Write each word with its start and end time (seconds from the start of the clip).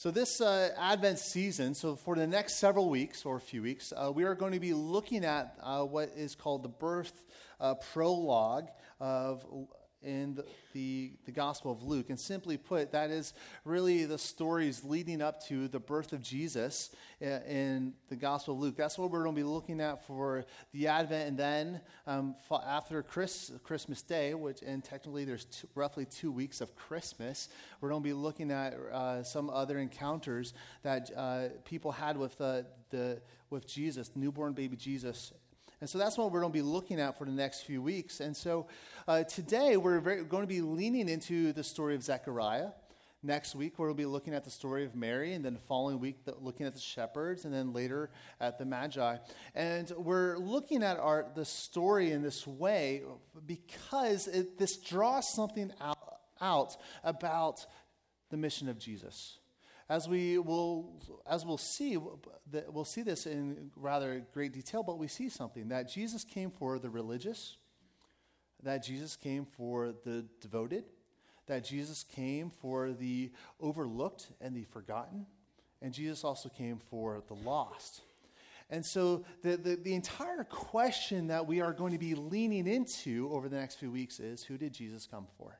So, 0.00 0.10
this 0.10 0.40
uh, 0.40 0.70
Advent 0.78 1.18
season, 1.18 1.74
so 1.74 1.94
for 1.94 2.16
the 2.16 2.26
next 2.26 2.58
several 2.58 2.88
weeks 2.88 3.26
or 3.26 3.36
a 3.36 3.40
few 3.40 3.60
weeks, 3.60 3.92
uh, 3.94 4.10
we 4.10 4.24
are 4.24 4.34
going 4.34 4.54
to 4.54 4.58
be 4.58 4.72
looking 4.72 5.26
at 5.26 5.58
uh, 5.62 5.82
what 5.82 6.08
is 6.16 6.34
called 6.34 6.62
the 6.62 6.70
birth 6.70 7.26
uh, 7.60 7.74
prologue 7.74 8.70
of 8.98 9.44
in 10.02 10.34
the, 10.72 11.12
the, 11.26 11.32
Gospel 11.32 11.72
of 11.72 11.82
Luke. 11.82 12.10
And 12.10 12.18
simply 12.18 12.56
put, 12.56 12.92
that 12.92 13.10
is 13.10 13.34
really 13.64 14.04
the 14.04 14.18
stories 14.18 14.82
leading 14.84 15.20
up 15.20 15.44
to 15.46 15.68
the 15.68 15.78
birth 15.78 16.12
of 16.12 16.22
Jesus 16.22 16.90
in, 17.20 17.42
in 17.42 17.92
the 18.08 18.16
Gospel 18.16 18.54
of 18.54 18.60
Luke. 18.60 18.76
That's 18.76 18.98
what 18.98 19.10
we're 19.10 19.22
going 19.22 19.36
to 19.36 19.40
be 19.40 19.46
looking 19.46 19.80
at 19.80 20.06
for 20.06 20.44
the 20.72 20.88
Advent. 20.88 21.28
And 21.28 21.38
then 21.38 21.80
um, 22.06 22.34
after 22.66 23.02
Chris, 23.02 23.52
Christmas 23.62 24.02
Day, 24.02 24.34
which, 24.34 24.62
and 24.62 24.82
technically 24.82 25.24
there's 25.24 25.44
two, 25.44 25.68
roughly 25.74 26.04
two 26.04 26.32
weeks 26.32 26.60
of 26.60 26.74
Christmas, 26.74 27.48
we're 27.80 27.90
going 27.90 28.02
to 28.02 28.08
be 28.08 28.14
looking 28.14 28.50
at 28.50 28.74
uh, 28.74 29.22
some 29.22 29.50
other 29.50 29.78
encounters 29.78 30.54
that 30.82 31.10
uh, 31.16 31.48
people 31.64 31.92
had 31.92 32.16
with, 32.16 32.38
the, 32.38 33.20
with 33.50 33.66
Jesus, 33.66 34.10
newborn 34.14 34.52
baby 34.52 34.76
Jesus 34.76 35.32
and 35.80 35.88
so 35.88 35.98
that's 35.98 36.18
what 36.18 36.30
we're 36.30 36.40
going 36.40 36.52
to 36.52 36.58
be 36.58 36.62
looking 36.62 37.00
at 37.00 37.16
for 37.16 37.24
the 37.24 37.32
next 37.32 37.62
few 37.62 37.80
weeks. 37.80 38.20
And 38.20 38.36
so 38.36 38.66
uh, 39.08 39.24
today 39.24 39.78
we're 39.78 39.98
very, 40.00 40.24
going 40.24 40.42
to 40.42 40.48
be 40.48 40.60
leaning 40.60 41.08
into 41.08 41.52
the 41.52 41.64
story 41.64 41.94
of 41.94 42.02
Zechariah. 42.02 42.68
Next 43.22 43.54
week, 43.54 43.78
we'll 43.78 43.92
be 43.92 44.06
looking 44.06 44.32
at 44.32 44.44
the 44.44 44.50
story 44.50 44.86
of 44.86 44.94
Mary, 44.94 45.34
and 45.34 45.44
then 45.44 45.52
the 45.52 45.60
following 45.60 46.00
week, 46.00 46.24
the, 46.24 46.34
looking 46.40 46.64
at 46.64 46.72
the 46.72 46.80
shepherds, 46.80 47.44
and 47.44 47.52
then 47.52 47.74
later 47.74 48.08
at 48.40 48.58
the 48.58 48.64
Magi. 48.64 49.18
And 49.54 49.90
we're 49.98 50.38
looking 50.38 50.82
at 50.82 50.98
our, 50.98 51.26
the 51.34 51.44
story 51.44 52.12
in 52.12 52.22
this 52.22 52.46
way 52.46 53.02
because 53.46 54.26
it, 54.26 54.58
this 54.58 54.78
draws 54.78 55.30
something 55.30 55.70
out, 55.82 56.20
out 56.40 56.78
about 57.04 57.66
the 58.30 58.38
mission 58.38 58.70
of 58.70 58.78
Jesus 58.78 59.38
as 59.90 60.08
we 60.08 60.38
will 60.38 60.88
as 61.26 61.44
we'll 61.44 61.58
see 61.58 61.98
we'll 62.68 62.84
see 62.84 63.02
this 63.02 63.26
in 63.26 63.70
rather 63.76 64.24
great 64.32 64.52
detail 64.52 64.82
but 64.82 64.98
we 64.98 65.06
see 65.06 65.28
something 65.28 65.68
that 65.68 65.90
jesus 65.90 66.24
came 66.24 66.50
for 66.50 66.78
the 66.78 66.88
religious 66.88 67.56
that 68.62 68.82
jesus 68.82 69.16
came 69.16 69.44
for 69.44 69.92
the 70.04 70.24
devoted 70.40 70.84
that 71.46 71.64
jesus 71.64 72.04
came 72.04 72.48
for 72.48 72.92
the 72.92 73.30
overlooked 73.60 74.28
and 74.40 74.54
the 74.54 74.64
forgotten 74.64 75.26
and 75.82 75.92
jesus 75.92 76.24
also 76.24 76.48
came 76.48 76.78
for 76.78 77.22
the 77.26 77.34
lost. 77.34 78.02
And 78.72 78.86
so 78.86 79.24
the, 79.42 79.56
the, 79.56 79.74
the 79.74 79.94
entire 79.94 80.44
question 80.44 81.26
that 81.26 81.46
we 81.46 81.60
are 81.60 81.72
going 81.72 81.92
to 81.92 81.98
be 81.98 82.14
leaning 82.14 82.68
into 82.68 83.28
over 83.32 83.48
the 83.48 83.56
next 83.56 83.76
few 83.76 83.90
weeks 83.90 84.20
is 84.20 84.44
who 84.44 84.56
did 84.56 84.72
jesus 84.72 85.08
come 85.10 85.26
for? 85.36 85.58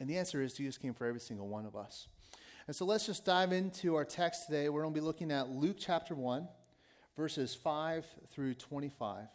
And 0.00 0.08
the 0.08 0.16
answer 0.16 0.42
is 0.42 0.54
jesus 0.54 0.78
came 0.78 0.94
for 0.94 1.06
every 1.06 1.20
single 1.20 1.48
one 1.48 1.66
of 1.66 1.76
us 1.76 2.08
and 2.66 2.74
so 2.74 2.86
let's 2.86 3.04
just 3.04 3.26
dive 3.26 3.52
into 3.52 3.94
our 3.94 4.06
text 4.06 4.46
today. 4.46 4.70
We're 4.70 4.82
going 4.82 4.94
to 4.94 5.00
be 5.00 5.04
looking 5.04 5.30
at 5.30 5.50
Luke 5.50 5.76
chapter 5.78 6.14
1, 6.14 6.48
verses 7.14 7.54
5 7.54 8.06
through 8.30 8.54
25. 8.54 9.26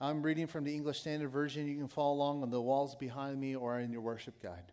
I'm 0.00 0.22
reading 0.22 0.46
from 0.46 0.64
the 0.64 0.74
English 0.74 1.00
Standard 1.00 1.28
Version. 1.28 1.68
You 1.68 1.76
can 1.76 1.88
follow 1.88 2.14
along 2.14 2.42
on 2.42 2.50
the 2.50 2.60
walls 2.60 2.94
behind 2.94 3.38
me 3.38 3.54
or 3.54 3.78
in 3.80 3.92
your 3.92 4.00
worship 4.00 4.42
guide. 4.42 4.72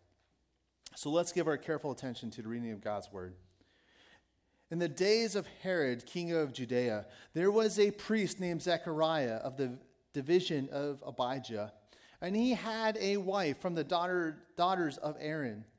So 0.96 1.10
let's 1.10 1.34
give 1.34 1.48
our 1.48 1.58
careful 1.58 1.92
attention 1.92 2.32
to 2.32 2.42
the 2.42 2.48
reading 2.48 2.72
of 2.72 2.82
God's 2.82 3.12
word. 3.12 3.36
In 4.72 4.80
the 4.80 4.88
days 4.88 5.36
of 5.36 5.46
Herod, 5.62 6.06
king 6.06 6.32
of 6.32 6.54
Judea, 6.54 7.08
there 7.34 7.52
was 7.52 7.78
a 7.78 7.92
priest 7.92 8.40
named 8.40 8.62
Zechariah 8.62 9.36
of 9.36 9.58
the 9.58 9.78
division 10.14 10.70
of 10.72 11.04
Abijah, 11.06 11.74
and 12.22 12.38
he 12.38 12.52
had 12.52 12.98
a 13.02 13.18
wife 13.18 13.62
from 13.62 13.76
the 13.76 13.84
daughter, 13.84 14.38
daughters 14.56 14.98
of 14.98 15.18
Aaron 15.20 15.66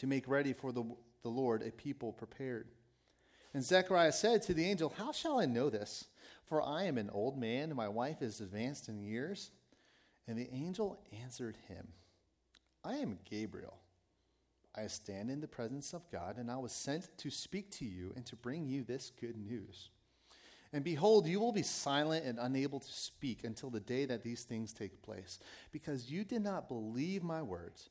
to 0.00 0.06
make 0.06 0.26
ready 0.26 0.54
for 0.54 0.72
the, 0.72 0.82
the 1.22 1.28
Lord 1.28 1.62
a 1.62 1.70
people 1.70 2.12
prepared. 2.12 2.68
And 3.52 3.62
Zechariah 3.62 4.12
said 4.12 4.42
to 4.42 4.54
the 4.54 4.64
angel, 4.64 4.94
How 4.96 5.12
shall 5.12 5.38
I 5.38 5.44
know 5.44 5.68
this? 5.68 6.06
For 6.46 6.62
I 6.62 6.84
am 6.84 6.96
an 6.96 7.10
old 7.10 7.38
man, 7.38 7.64
and 7.64 7.76
my 7.76 7.88
wife 7.88 8.22
is 8.22 8.40
advanced 8.40 8.88
in 8.88 8.98
years. 8.98 9.50
And 10.26 10.38
the 10.38 10.48
angel 10.52 10.98
answered 11.22 11.56
him, 11.68 11.88
I 12.82 12.94
am 12.94 13.18
Gabriel. 13.28 13.76
I 14.74 14.86
stand 14.86 15.30
in 15.30 15.42
the 15.42 15.48
presence 15.48 15.92
of 15.92 16.10
God, 16.10 16.38
and 16.38 16.50
I 16.50 16.56
was 16.56 16.72
sent 16.72 17.08
to 17.18 17.30
speak 17.30 17.70
to 17.72 17.84
you 17.84 18.14
and 18.16 18.24
to 18.26 18.36
bring 18.36 18.66
you 18.66 18.84
this 18.84 19.12
good 19.20 19.36
news. 19.36 19.90
And 20.72 20.82
behold, 20.82 21.26
you 21.26 21.40
will 21.40 21.52
be 21.52 21.62
silent 21.62 22.24
and 22.24 22.38
unable 22.38 22.80
to 22.80 22.92
speak 22.92 23.44
until 23.44 23.68
the 23.68 23.80
day 23.80 24.06
that 24.06 24.22
these 24.22 24.44
things 24.44 24.72
take 24.72 25.02
place, 25.02 25.40
because 25.72 26.10
you 26.10 26.24
did 26.24 26.42
not 26.42 26.68
believe 26.68 27.22
my 27.22 27.42
words 27.42 27.90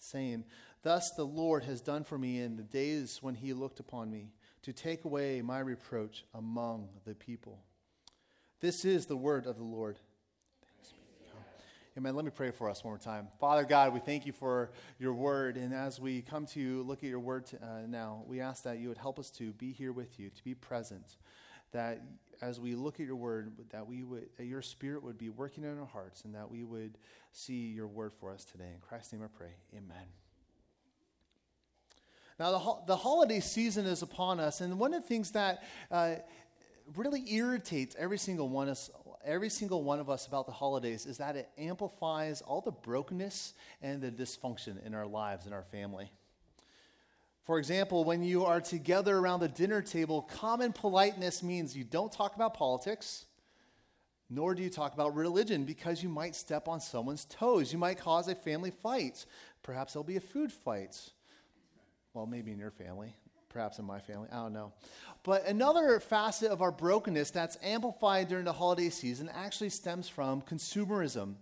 saying, 0.00 0.44
Thus 0.82 1.10
the 1.12 1.24
Lord 1.24 1.64
has 1.64 1.80
done 1.80 2.04
for 2.04 2.18
me 2.18 2.40
in 2.40 2.56
the 2.56 2.62
days 2.62 3.18
when 3.20 3.34
he 3.34 3.52
looked 3.52 3.80
upon 3.80 4.10
me, 4.10 4.32
to 4.62 4.72
take 4.72 5.04
away 5.04 5.40
my 5.40 5.58
reproach 5.58 6.24
among 6.34 6.88
the 7.06 7.14
people. 7.14 7.60
This 8.60 8.84
is 8.84 9.06
the 9.06 9.16
word 9.16 9.46
of 9.46 9.56
the 9.56 9.64
Lord. 9.64 9.98
Amen. 11.98 12.14
Let 12.14 12.24
me 12.24 12.30
pray 12.30 12.50
for 12.50 12.70
us 12.70 12.84
one 12.84 12.92
more 12.92 12.98
time. 12.98 13.28
Father 13.40 13.64
God, 13.64 13.92
we 13.92 14.00
thank 14.00 14.24
you 14.24 14.32
for 14.32 14.70
your 14.98 15.12
word. 15.12 15.56
And 15.56 15.74
as 15.74 15.98
we 15.98 16.22
come 16.22 16.46
to 16.46 16.82
look 16.84 17.02
at 17.02 17.08
your 17.08 17.18
word 17.18 17.44
uh, 17.60 17.86
now, 17.88 18.22
we 18.26 18.40
ask 18.40 18.62
that 18.62 18.78
you 18.78 18.88
would 18.88 18.98
help 18.98 19.18
us 19.18 19.30
to 19.32 19.52
be 19.52 19.72
here 19.72 19.92
with 19.92 20.20
you, 20.20 20.30
to 20.30 20.44
be 20.44 20.54
present. 20.54 21.16
That 21.72 22.02
as 22.42 22.58
we 22.58 22.74
look 22.74 23.00
at 23.00 23.06
your 23.06 23.16
word, 23.16 23.52
that 23.70 23.86
we 23.86 24.02
would, 24.02 24.28
that 24.36 24.46
your 24.46 24.62
spirit 24.62 25.02
would 25.02 25.18
be 25.18 25.28
working 25.28 25.64
in 25.64 25.78
our 25.78 25.86
hearts, 25.86 26.24
and 26.24 26.34
that 26.34 26.50
we 26.50 26.64
would 26.64 26.96
see 27.32 27.68
your 27.68 27.86
word 27.86 28.12
for 28.12 28.32
us 28.32 28.44
today. 28.44 28.70
In 28.74 28.80
Christ's 28.80 29.12
name 29.12 29.22
I 29.22 29.28
pray. 29.28 29.52
Amen. 29.76 30.06
Now, 32.38 32.52
the, 32.52 32.58
ho- 32.58 32.82
the 32.86 32.96
holiday 32.96 33.40
season 33.40 33.84
is 33.84 34.00
upon 34.00 34.40
us, 34.40 34.62
and 34.62 34.78
one 34.78 34.94
of 34.94 35.02
the 35.02 35.08
things 35.08 35.32
that 35.32 35.62
uh, 35.90 36.14
really 36.96 37.22
irritates 37.30 37.94
every 37.98 38.16
single 38.16 38.48
one 38.48 38.68
of, 38.68 38.72
us, 38.72 38.90
every 39.22 39.50
single 39.50 39.84
one 39.84 40.00
of 40.00 40.08
us 40.08 40.26
about 40.26 40.46
the 40.46 40.52
holidays 40.52 41.04
is 41.04 41.18
that 41.18 41.36
it 41.36 41.50
amplifies 41.58 42.40
all 42.40 42.62
the 42.62 42.72
brokenness 42.72 43.52
and 43.82 44.00
the 44.00 44.10
dysfunction 44.10 44.84
in 44.86 44.94
our 44.94 45.06
lives 45.06 45.44
and 45.44 45.54
our 45.54 45.64
family. 45.64 46.10
For 47.42 47.58
example, 47.58 48.04
when 48.04 48.22
you 48.22 48.44
are 48.44 48.60
together 48.60 49.16
around 49.16 49.40
the 49.40 49.48
dinner 49.48 49.80
table, 49.80 50.22
common 50.22 50.72
politeness 50.72 51.42
means 51.42 51.76
you 51.76 51.84
don't 51.84 52.12
talk 52.12 52.36
about 52.36 52.54
politics, 52.54 53.24
nor 54.28 54.54
do 54.54 54.62
you 54.62 54.70
talk 54.70 54.94
about 54.94 55.14
religion 55.14 55.64
because 55.64 56.02
you 56.02 56.08
might 56.08 56.36
step 56.36 56.68
on 56.68 56.80
someone's 56.80 57.24
toes. 57.24 57.72
You 57.72 57.78
might 57.78 57.98
cause 57.98 58.28
a 58.28 58.34
family 58.34 58.70
fight. 58.70 59.24
Perhaps 59.62 59.94
there'll 59.94 60.04
be 60.04 60.16
a 60.16 60.20
food 60.20 60.52
fight. 60.52 60.96
Well, 62.12 62.26
maybe 62.26 62.52
in 62.52 62.58
your 62.58 62.70
family, 62.70 63.14
perhaps 63.48 63.78
in 63.78 63.84
my 63.84 64.00
family, 64.00 64.28
I 64.30 64.36
don't 64.36 64.52
know. 64.52 64.72
But 65.22 65.46
another 65.46 65.98
facet 65.98 66.50
of 66.50 66.60
our 66.60 66.72
brokenness 66.72 67.30
that's 67.30 67.56
amplified 67.62 68.28
during 68.28 68.44
the 68.44 68.52
holiday 68.52 68.90
season 68.90 69.30
actually 69.32 69.70
stems 69.70 70.08
from 70.08 70.42
consumerism 70.42 71.36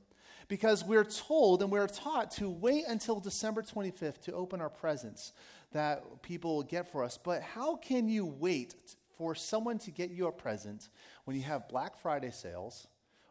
because 0.49 0.83
we're 0.85 1.05
told 1.05 1.63
and 1.63 1.71
we're 1.71 1.87
taught 1.87 2.31
to 2.33 2.49
wait 2.49 2.85
until 2.89 3.21
December 3.21 3.63
25th 3.63 4.23
to 4.23 4.33
open 4.33 4.61
our 4.61 4.71
presents 4.71 5.33
that 5.73 6.23
people 6.23 6.57
will 6.57 6.63
get 6.63 6.91
for 6.91 7.05
us. 7.05 7.19
But 7.23 7.43
how 7.43 7.77
can 7.77 8.09
you 8.09 8.27
wait 8.27 8.75
for 9.17 9.35
someone 9.35 9.79
to 9.81 9.91
get 9.91 10.11
you 10.11 10.27
a 10.27 10.33
present 10.33 10.89
when 11.25 11.37
you 11.37 11.43
have 11.43 11.69
Black 11.69 11.97
Friday 11.97 12.31
sales 12.31 12.87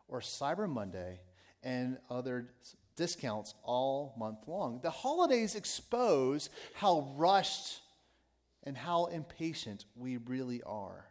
or 0.07 0.19
Cyber 0.19 0.69
Monday 0.69 1.19
and 1.63 1.97
other 2.09 2.49
discounts 2.95 3.53
all 3.63 4.13
month 4.17 4.47
long? 4.47 4.79
The 4.81 4.91
holidays 4.91 5.55
expose 5.55 6.49
how 6.73 7.13
rushed 7.15 7.81
and 8.63 8.77
how 8.77 9.05
impatient 9.05 9.85
we 9.95 10.17
really 10.17 10.61
are. 10.63 11.05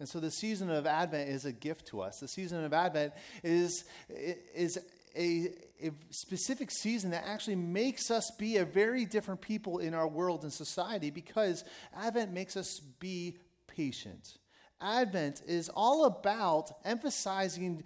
And 0.00 0.08
so 0.08 0.18
the 0.18 0.30
season 0.30 0.70
of 0.70 0.86
Advent 0.86 1.30
is 1.30 1.44
a 1.44 1.52
gift 1.52 1.86
to 1.88 2.00
us. 2.00 2.18
The 2.18 2.28
season 2.28 2.64
of 2.64 2.72
Advent 2.72 3.14
is, 3.44 3.84
is 4.08 4.78
a, 5.16 5.50
a 5.84 5.90
specific 6.10 6.70
season 6.70 7.10
that 7.10 7.24
actually 7.26 7.56
makes 7.56 8.10
us 8.10 8.30
be 8.38 8.56
a 8.56 8.64
very 8.64 9.04
different 9.04 9.40
people 9.40 9.78
in 9.78 9.94
our 9.94 10.08
world 10.08 10.42
and 10.42 10.52
society 10.52 11.10
because 11.10 11.64
Advent 11.94 12.32
makes 12.32 12.56
us 12.56 12.80
be 12.80 13.36
patient. 13.66 14.38
Advent 14.80 15.42
is 15.46 15.70
all 15.74 16.06
about 16.06 16.72
emphasizing 16.84 17.84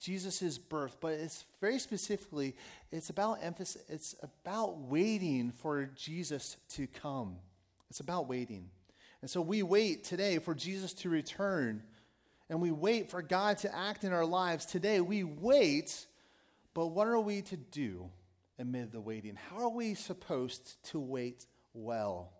Jesus' 0.00 0.58
birth, 0.58 0.96
but 1.00 1.12
it's 1.12 1.44
very 1.60 1.78
specifically, 1.78 2.56
it's 2.90 3.10
about 3.10 3.38
emphasis, 3.42 3.82
it's 3.88 4.16
about 4.22 4.78
waiting 4.78 5.52
for 5.52 5.86
Jesus 5.94 6.56
to 6.70 6.86
come. 6.86 7.36
It's 7.88 8.00
about 8.00 8.28
waiting. 8.28 8.70
And 9.20 9.30
so 9.30 9.40
we 9.40 9.62
wait 9.62 10.02
today 10.02 10.38
for 10.38 10.54
Jesus 10.54 10.92
to 10.94 11.08
return, 11.08 11.82
and 12.48 12.60
we 12.60 12.72
wait 12.72 13.10
for 13.10 13.22
God 13.22 13.58
to 13.58 13.74
act 13.74 14.02
in 14.02 14.12
our 14.12 14.26
lives. 14.26 14.66
Today, 14.66 15.00
we 15.00 15.22
wait 15.22 16.06
but 16.74 16.88
what 16.88 17.06
are 17.06 17.20
we 17.20 17.42
to 17.42 17.56
do 17.56 18.10
amid 18.58 18.92
the 18.92 19.00
waiting? 19.00 19.36
How 19.50 19.58
are 19.58 19.70
we 19.70 19.94
supposed 19.94 20.82
to 20.90 20.98
wait 20.98 21.46
well? 21.74 22.32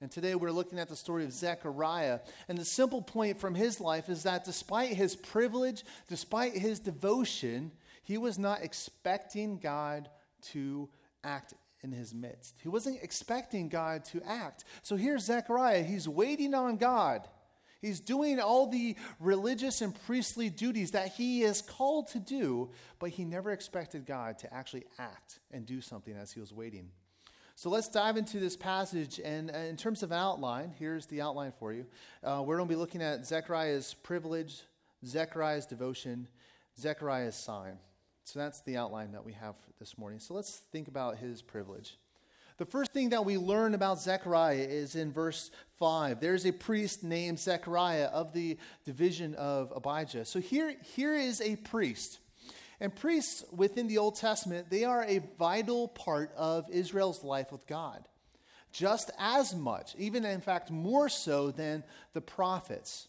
And 0.00 0.10
today 0.10 0.34
we're 0.34 0.50
looking 0.50 0.80
at 0.80 0.88
the 0.88 0.96
story 0.96 1.24
of 1.24 1.32
Zechariah. 1.32 2.20
And 2.48 2.58
the 2.58 2.64
simple 2.64 3.02
point 3.02 3.38
from 3.38 3.54
his 3.54 3.80
life 3.80 4.08
is 4.08 4.24
that 4.24 4.44
despite 4.44 4.94
his 4.94 5.14
privilege, 5.14 5.84
despite 6.08 6.54
his 6.54 6.80
devotion, 6.80 7.70
he 8.02 8.18
was 8.18 8.36
not 8.36 8.62
expecting 8.62 9.58
God 9.58 10.08
to 10.50 10.88
act 11.22 11.54
in 11.82 11.92
his 11.92 12.12
midst. 12.12 12.56
He 12.62 12.68
wasn't 12.68 13.02
expecting 13.02 13.68
God 13.68 14.04
to 14.06 14.20
act. 14.26 14.64
So 14.82 14.96
here's 14.96 15.24
Zechariah. 15.24 15.84
He's 15.84 16.08
waiting 16.08 16.52
on 16.54 16.78
God. 16.78 17.28
He's 17.82 18.00
doing 18.00 18.38
all 18.38 18.68
the 18.68 18.94
religious 19.18 19.82
and 19.82 19.92
priestly 20.06 20.48
duties 20.48 20.92
that 20.92 21.08
he 21.08 21.42
is 21.42 21.60
called 21.60 22.06
to 22.12 22.20
do, 22.20 22.70
but 23.00 23.10
he 23.10 23.24
never 23.24 23.50
expected 23.50 24.06
God 24.06 24.38
to 24.38 24.54
actually 24.54 24.84
act 25.00 25.40
and 25.50 25.66
do 25.66 25.80
something 25.80 26.14
as 26.14 26.30
he 26.30 26.38
was 26.38 26.52
waiting. 26.52 26.90
So 27.56 27.70
let's 27.70 27.88
dive 27.88 28.16
into 28.16 28.38
this 28.38 28.56
passage. 28.56 29.20
And 29.22 29.50
uh, 29.50 29.58
in 29.58 29.76
terms 29.76 30.04
of 30.04 30.12
outline, 30.12 30.72
here's 30.78 31.06
the 31.06 31.20
outline 31.20 31.52
for 31.58 31.72
you. 31.72 31.86
Uh, 32.22 32.42
we're 32.46 32.56
going 32.56 32.68
to 32.68 32.72
be 32.72 32.78
looking 32.78 33.02
at 33.02 33.26
Zechariah's 33.26 33.94
privilege, 34.02 34.62
Zechariah's 35.04 35.66
devotion, 35.66 36.28
Zechariah's 36.78 37.34
sign. 37.34 37.78
So 38.24 38.38
that's 38.38 38.60
the 38.62 38.76
outline 38.76 39.10
that 39.12 39.24
we 39.24 39.32
have 39.32 39.56
this 39.80 39.98
morning. 39.98 40.20
So 40.20 40.34
let's 40.34 40.56
think 40.70 40.86
about 40.86 41.18
his 41.18 41.42
privilege. 41.42 41.98
The 42.62 42.66
first 42.66 42.92
thing 42.92 43.08
that 43.08 43.24
we 43.24 43.38
learn 43.38 43.74
about 43.74 44.00
Zechariah 44.00 44.54
is 44.70 44.94
in 44.94 45.10
verse 45.10 45.50
5. 45.80 46.20
There's 46.20 46.46
a 46.46 46.52
priest 46.52 47.02
named 47.02 47.40
Zechariah 47.40 48.04
of 48.04 48.32
the 48.32 48.56
division 48.84 49.34
of 49.34 49.72
Abijah. 49.74 50.26
So 50.26 50.38
here, 50.38 50.72
here 50.94 51.12
is 51.12 51.40
a 51.40 51.56
priest. 51.56 52.20
And 52.78 52.94
priests 52.94 53.42
within 53.50 53.88
the 53.88 53.98
Old 53.98 54.14
Testament, 54.14 54.70
they 54.70 54.84
are 54.84 55.02
a 55.02 55.24
vital 55.40 55.88
part 55.88 56.32
of 56.36 56.70
Israel's 56.70 57.24
life 57.24 57.50
with 57.50 57.66
God. 57.66 58.06
Just 58.70 59.10
as 59.18 59.56
much, 59.56 59.96
even 59.98 60.24
in 60.24 60.40
fact 60.40 60.70
more 60.70 61.08
so 61.08 61.50
than 61.50 61.82
the 62.12 62.20
prophets. 62.20 63.08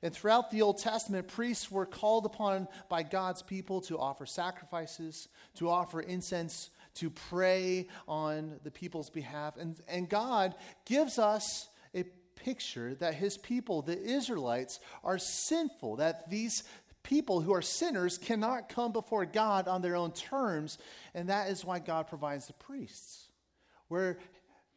And 0.00 0.14
throughout 0.14 0.52
the 0.52 0.62
Old 0.62 0.78
Testament, 0.78 1.26
priests 1.26 1.72
were 1.72 1.86
called 1.86 2.24
upon 2.24 2.68
by 2.88 3.02
God's 3.02 3.42
people 3.42 3.80
to 3.80 3.98
offer 3.98 4.26
sacrifices, 4.26 5.26
to 5.56 5.68
offer 5.68 6.00
incense 6.00 6.70
to 6.94 7.10
pray 7.10 7.88
on 8.06 8.58
the 8.64 8.70
people's 8.70 9.10
behalf. 9.10 9.56
And, 9.56 9.76
and 9.88 10.08
God 10.08 10.54
gives 10.84 11.18
us 11.18 11.68
a 11.94 12.04
picture 12.36 12.94
that 12.96 13.14
his 13.14 13.38
people, 13.38 13.82
the 13.82 14.00
Israelites, 14.00 14.80
are 15.04 15.18
sinful, 15.18 15.96
that 15.96 16.30
these 16.30 16.64
people 17.02 17.40
who 17.40 17.52
are 17.52 17.62
sinners 17.62 18.18
cannot 18.18 18.68
come 18.68 18.92
before 18.92 19.24
God 19.24 19.68
on 19.68 19.82
their 19.82 19.96
own 19.96 20.12
terms. 20.12 20.78
And 21.14 21.28
that 21.28 21.50
is 21.50 21.64
why 21.64 21.78
God 21.78 22.08
provides 22.08 22.46
the 22.46 22.52
priests, 22.54 23.28
where 23.88 24.18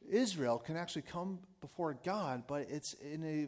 Israel 0.10 0.60
can 0.60 0.78
actually 0.78 1.04
come 1.04 1.40
before 1.62 1.98
God, 2.04 2.44
but 2.48 2.68
it's 2.70 2.94
in 2.94 3.24
a 3.24 3.48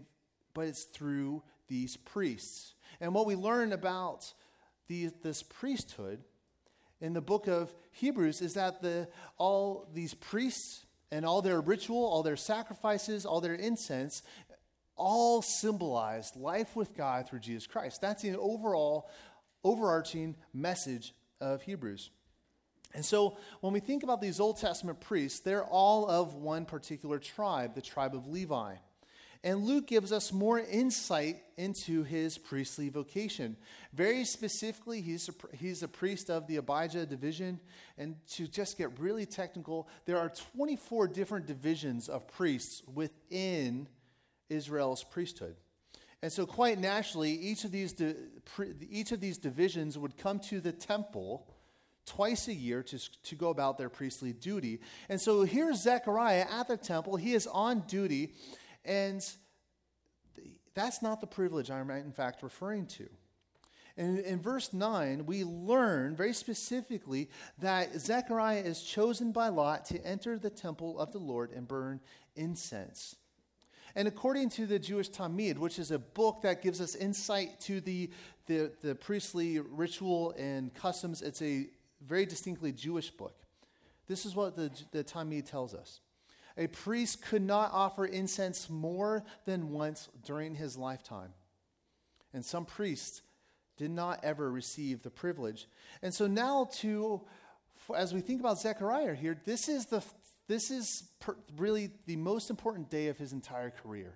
but 0.54 0.66
it's 0.68 0.86
through 0.86 1.44
these 1.68 1.98
priests. 1.98 2.74
And 3.00 3.14
what 3.14 3.28
we 3.28 3.36
learn 3.36 3.74
about 3.74 4.34
the, 4.88 5.12
this 5.22 5.44
priesthood 5.44 6.24
in 7.00 7.14
the 7.14 7.22
book 7.22 7.48
of 7.48 7.74
Hebrews 7.92 8.42
is 8.42 8.56
that 8.56 8.82
the, 8.82 9.08
all 9.38 9.88
these 9.94 10.14
priests 10.14 10.86
and 11.12 11.26
all 11.26 11.42
their 11.42 11.62
ritual, 11.62 12.06
all 12.06 12.24
their 12.24 12.36
sacrifices, 12.36 13.26
all 13.26 13.42
their 13.42 13.54
incense, 13.54 14.24
all 14.96 15.42
symbolize 15.42 16.36
life 16.36 16.76
with 16.76 16.96
God 16.96 17.28
through 17.28 17.40
Jesus 17.40 17.68
Christ. 17.68 18.02
That's 18.02 18.24
the 18.24 18.38
overall, 18.38 19.10
overarching 19.64 20.36
message 20.54 21.14
of 21.40 21.62
Hebrews. 21.62 22.10
And 22.94 23.06
so 23.06 23.38
when 23.62 23.74
we 23.74 23.80
think 23.80 24.04
about 24.04 24.22
these 24.22 24.40
Old 24.40 24.58
Testament 24.58 25.00
priests, 25.00 25.40
they're 25.40 25.64
all 25.64 26.10
of 26.10 26.34
one 26.34 26.66
particular 26.66 27.20
tribe, 27.20 27.76
the 27.76 27.82
tribe 27.82 28.16
of 28.16 28.28
Levi. 28.28 28.76
And 29.44 29.66
Luke 29.66 29.88
gives 29.88 30.12
us 30.12 30.32
more 30.34 30.60
insight 30.60 31.38
into 31.58 32.04
his 32.04 32.38
priestly 32.38 32.90
vocation. 32.90 33.56
Very 33.94 34.26
specifically, 34.26 35.02
he's 35.02 35.30
a, 35.30 35.56
he's 35.56 35.84
a 35.84 35.88
priest 35.88 36.30
of 36.30 36.48
the 36.48 36.58
Abijah 36.58 37.06
division. 37.06 37.60
And 37.98 38.16
to 38.32 38.48
just 38.48 38.78
get 38.78 39.00
really 39.00 39.26
technical, 39.26 39.88
there 40.06 40.18
are 40.18 40.32
24 40.54 41.08
different 41.08 41.46
divisions 41.46 42.10
of 42.10 42.28
priests 42.28 42.84
within 42.94 43.88
Israel's 44.50 45.04
priesthood. 45.04 45.56
And 46.22 46.32
so, 46.32 46.46
quite 46.46 46.80
naturally, 46.80 47.32
each 47.32 47.64
of 47.64 47.72
these, 47.72 47.94
di- 47.94 48.16
each 48.90 49.12
of 49.12 49.20
these 49.20 49.38
divisions 49.38 49.98
would 49.98 50.18
come 50.18 50.40
to 50.40 50.60
the 50.60 50.72
temple 50.72 51.48
twice 52.08 52.48
a 52.48 52.54
year 52.54 52.82
to, 52.82 53.00
to 53.24 53.36
go 53.36 53.50
about 53.50 53.78
their 53.78 53.90
priestly 53.90 54.34
duty. 54.34 54.80
And 55.10 55.22
so, 55.22 55.44
here's 55.44 55.84
Zechariah 55.84 56.48
at 56.52 56.68
the 56.68 56.78
temple. 56.78 57.18
He 57.18 57.34
is 57.34 57.46
on 57.46 57.82
duty. 57.82 58.34
And 58.88 59.24
that's 60.74 61.02
not 61.02 61.22
the 61.22 61.28
privilege 61.28 61.70
I'm, 61.70 61.92
in 61.92 62.14
fact, 62.14 62.42
referring 62.42 62.88
to. 62.88 63.08
In, 63.98 64.20
in 64.20 64.40
verse 64.40 64.74
9, 64.74 65.26
we 65.26 65.44
learn 65.44 66.16
very 66.16 66.34
specifically 66.34 67.30
that 67.60 68.00
Zechariah 68.00 68.62
is 68.62 68.82
chosen 68.82 69.32
by 69.32 69.50
Lot 69.50 69.86
to 69.86 70.04
enter 70.06 70.38
the 70.38 70.52
temple 70.52 71.00
of 71.00 71.12
the 71.12 71.18
Lord 71.18 71.52
and 71.52 71.68
burn 71.68 72.00
incense. 72.36 73.16
And 73.96 74.08
according 74.08 74.52
to 74.52 74.68
the 74.68 74.78
Jewish 74.78 75.10
Talmud, 75.10 75.58
which 75.58 75.80
is 75.80 75.90
a 75.90 75.98
book 75.98 76.42
that 76.44 76.62
gives 76.62 76.80
us 76.80 76.94
insight 76.94 77.60
to 77.62 77.82
the, 77.82 78.12
the, 78.46 78.72
the 78.82 78.94
priestly 78.94 79.60
ritual 79.60 80.36
and 80.38 80.72
customs, 80.76 81.24
it's 81.24 81.42
a 81.42 81.68
very 82.06 82.28
distinctly 82.28 82.72
Jewish 82.72 83.10
book. 83.10 83.36
This 84.08 84.28
is 84.28 84.36
what 84.36 84.56
the, 84.56 84.72
the 84.92 85.04
Talmud 85.04 85.48
tells 85.48 85.74
us 85.74 86.02
a 86.58 86.68
priest 86.68 87.22
could 87.22 87.42
not 87.42 87.72
offer 87.72 88.06
incense 88.06 88.70
more 88.70 89.24
than 89.46 89.72
once 89.72 90.10
during 90.26 90.56
his 90.56 90.78
lifetime. 90.78 91.34
And 92.34 92.44
some 92.44 92.66
priests 92.66 93.22
did 93.78 93.92
not 93.92 94.20
ever 94.24 94.52
receive 94.52 95.04
the 95.04 95.12
privilege. 95.12 95.68
And 96.02 96.14
so 96.14 96.28
now 96.28 96.70
to 96.80 97.22
as 97.96 98.14
we 98.14 98.22
think 98.22 98.40
about 98.40 98.60
Zechariah 98.60 99.16
here, 99.16 99.38
this 99.46 99.70
is 99.70 99.86
the 99.86 100.04
this 100.48 100.72
is 100.72 101.04
really 101.58 101.90
the 102.06 102.16
most 102.16 102.50
important 102.50 102.90
day 102.90 103.08
of 103.08 103.18
his 103.18 103.34
entire 103.34 103.70
career. 103.70 104.16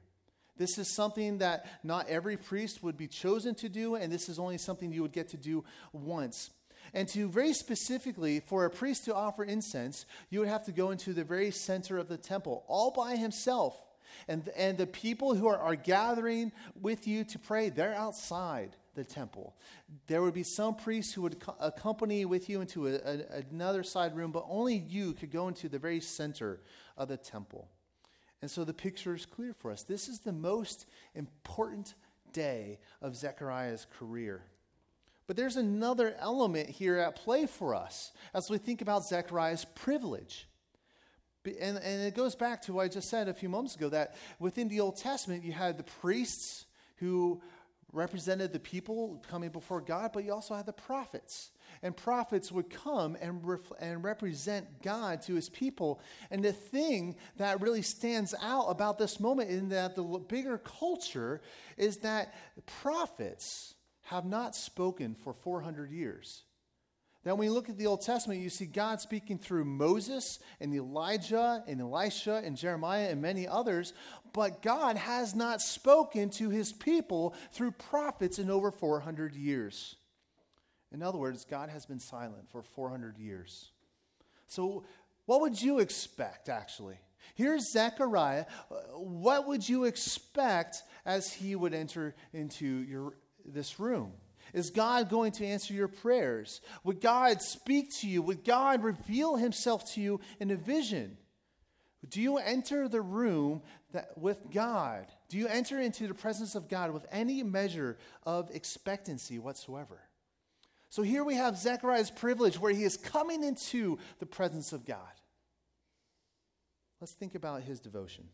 This 0.57 0.77
is 0.77 0.87
something 0.87 1.39
that 1.39 1.65
not 1.83 2.07
every 2.07 2.37
priest 2.37 2.83
would 2.83 2.97
be 2.97 3.07
chosen 3.07 3.55
to 3.55 3.67
do, 3.67 3.95
and 3.95 4.11
this 4.11 4.29
is 4.29 4.39
only 4.39 4.57
something 4.57 4.93
you 4.93 5.01
would 5.01 5.11
get 5.11 5.29
to 5.29 5.37
do 5.37 5.63
once. 5.91 6.51
And 6.93 7.07
to 7.09 7.29
very 7.29 7.53
specifically, 7.53 8.39
for 8.39 8.65
a 8.65 8.69
priest 8.69 9.05
to 9.05 9.15
offer 9.15 9.43
incense, 9.43 10.05
you 10.29 10.39
would 10.39 10.49
have 10.49 10.65
to 10.65 10.71
go 10.71 10.91
into 10.91 11.13
the 11.13 11.23
very 11.23 11.51
center 11.51 11.97
of 11.97 12.07
the 12.07 12.17
temple 12.17 12.63
all 12.67 12.91
by 12.91 13.15
himself. 13.15 13.75
And, 14.27 14.49
and 14.57 14.77
the 14.77 14.87
people 14.87 15.35
who 15.35 15.47
are, 15.47 15.57
are 15.57 15.75
gathering 15.75 16.51
with 16.79 17.07
you 17.07 17.23
to 17.23 17.39
pray, 17.39 17.69
they're 17.69 17.95
outside 17.95 18.75
the 18.93 19.03
temple. 19.03 19.55
There 20.07 20.21
would 20.21 20.33
be 20.33 20.43
some 20.43 20.75
priests 20.75 21.13
who 21.13 21.21
would 21.21 21.39
co- 21.39 21.55
accompany 21.59 22.25
with 22.25 22.49
you 22.49 22.61
into 22.61 22.87
a, 22.87 22.95
a, 22.95 23.43
another 23.51 23.83
side 23.83 24.15
room, 24.15 24.31
but 24.31 24.45
only 24.49 24.75
you 24.75 25.13
could 25.13 25.31
go 25.31 25.47
into 25.47 25.69
the 25.69 25.79
very 25.79 26.01
center 26.01 26.59
of 26.97 27.07
the 27.07 27.17
temple. 27.17 27.69
And 28.41 28.49
so 28.49 28.63
the 28.63 28.73
picture 28.73 29.15
is 29.15 29.25
clear 29.25 29.53
for 29.53 29.71
us. 29.71 29.83
This 29.83 30.09
is 30.09 30.19
the 30.19 30.33
most 30.33 30.87
important 31.15 31.93
day 32.33 32.79
of 33.01 33.15
Zechariah's 33.15 33.87
career. 33.97 34.43
But 35.31 35.37
there's 35.37 35.55
another 35.55 36.13
element 36.19 36.67
here 36.67 36.97
at 36.97 37.15
play 37.15 37.45
for 37.45 37.73
us 37.73 38.11
as 38.33 38.49
we 38.49 38.57
think 38.57 38.81
about 38.81 39.05
Zechariah's 39.05 39.63
privilege. 39.63 40.45
And, 41.45 41.77
and 41.77 42.01
it 42.01 42.15
goes 42.15 42.35
back 42.35 42.61
to 42.63 42.73
what 42.73 42.83
I 42.83 42.87
just 42.89 43.09
said 43.09 43.29
a 43.29 43.33
few 43.33 43.47
moments 43.47 43.77
ago 43.77 43.87
that 43.87 44.15
within 44.39 44.67
the 44.67 44.81
Old 44.81 44.97
Testament, 44.97 45.45
you 45.45 45.53
had 45.53 45.77
the 45.77 45.85
priests 45.85 46.65
who 46.97 47.41
represented 47.93 48.51
the 48.51 48.59
people 48.59 49.23
coming 49.29 49.51
before 49.51 49.79
God, 49.79 50.11
but 50.13 50.25
you 50.25 50.33
also 50.33 50.53
had 50.53 50.65
the 50.65 50.73
prophets. 50.73 51.51
And 51.81 51.95
prophets 51.95 52.51
would 52.51 52.69
come 52.69 53.15
and, 53.21 53.39
ref- 53.47 53.71
and 53.79 54.03
represent 54.03 54.81
God 54.83 55.21
to 55.21 55.35
his 55.35 55.47
people. 55.47 56.01
And 56.29 56.43
the 56.43 56.51
thing 56.51 57.15
that 57.37 57.61
really 57.61 57.83
stands 57.83 58.35
out 58.41 58.65
about 58.65 58.97
this 58.97 59.17
moment 59.17 59.49
in 59.49 59.69
that 59.69 59.95
the 59.95 60.03
bigger 60.03 60.57
culture 60.57 61.39
is 61.77 61.99
that 61.99 62.33
prophets 62.65 63.75
have 64.03 64.25
not 64.25 64.55
spoken 64.55 65.15
for 65.15 65.33
400 65.33 65.91
years. 65.91 66.43
Now, 67.23 67.35
when 67.35 67.47
you 67.47 67.53
look 67.53 67.69
at 67.69 67.77
the 67.77 67.85
Old 67.85 68.01
Testament, 68.01 68.41
you 68.41 68.49
see 68.49 68.65
God 68.65 68.99
speaking 68.99 69.37
through 69.37 69.65
Moses 69.65 70.39
and 70.59 70.73
Elijah 70.73 71.63
and 71.67 71.79
Elisha 71.79 72.41
and 72.43 72.57
Jeremiah 72.57 73.09
and 73.09 73.21
many 73.21 73.47
others, 73.47 73.93
but 74.33 74.63
God 74.63 74.97
has 74.97 75.35
not 75.35 75.61
spoken 75.61 76.31
to 76.31 76.49
his 76.49 76.73
people 76.73 77.35
through 77.51 77.71
prophets 77.71 78.39
in 78.39 78.49
over 78.49 78.71
400 78.71 79.35
years. 79.35 79.95
In 80.91 81.03
other 81.03 81.19
words, 81.19 81.45
God 81.45 81.69
has 81.69 81.85
been 81.85 81.99
silent 81.99 82.49
for 82.49 82.63
400 82.63 83.19
years. 83.19 83.69
So, 84.47 84.83
what 85.25 85.41
would 85.41 85.61
you 85.61 85.79
expect, 85.79 86.49
actually? 86.49 86.97
Here's 87.35 87.71
Zechariah. 87.71 88.45
Uh, 88.69 88.75
what 88.97 89.47
would 89.47 89.67
you 89.67 89.85
expect 89.85 90.83
as 91.05 91.31
he 91.31 91.55
would 91.55 91.73
enter 91.73 92.15
into 92.33 92.65
your, 92.65 93.13
this 93.45 93.79
room? 93.79 94.13
Is 94.53 94.69
God 94.69 95.09
going 95.09 95.31
to 95.33 95.45
answer 95.45 95.73
your 95.73 95.87
prayers? 95.87 96.61
Would 96.83 96.99
God 96.99 97.41
speak 97.41 97.87
to 97.99 98.07
you? 98.07 98.21
Would 98.21 98.43
God 98.43 98.83
reveal 98.83 99.35
himself 99.35 99.93
to 99.93 100.01
you 100.01 100.19
in 100.39 100.51
a 100.51 100.55
vision? 100.55 101.17
Do 102.07 102.19
you 102.21 102.37
enter 102.37 102.87
the 102.87 103.01
room 103.01 103.61
that, 103.91 104.17
with 104.17 104.51
God? 104.51 105.05
Do 105.29 105.37
you 105.37 105.47
enter 105.47 105.79
into 105.79 106.07
the 106.07 106.13
presence 106.13 106.55
of 106.55 106.67
God 106.67 106.91
with 106.91 107.05
any 107.11 107.43
measure 107.43 107.97
of 108.23 108.49
expectancy 108.51 109.37
whatsoever? 109.39 110.01
So 110.89 111.03
here 111.03 111.23
we 111.23 111.35
have 111.35 111.57
Zechariah's 111.57 112.11
privilege 112.11 112.59
where 112.59 112.73
he 112.73 112.83
is 112.83 112.97
coming 112.97 113.43
into 113.43 113.97
the 114.19 114.25
presence 114.25 114.73
of 114.73 114.85
God. 114.85 114.99
Let's 116.99 117.13
think 117.13 117.35
about 117.35 117.63
his 117.63 117.79
devotion. 117.79 118.25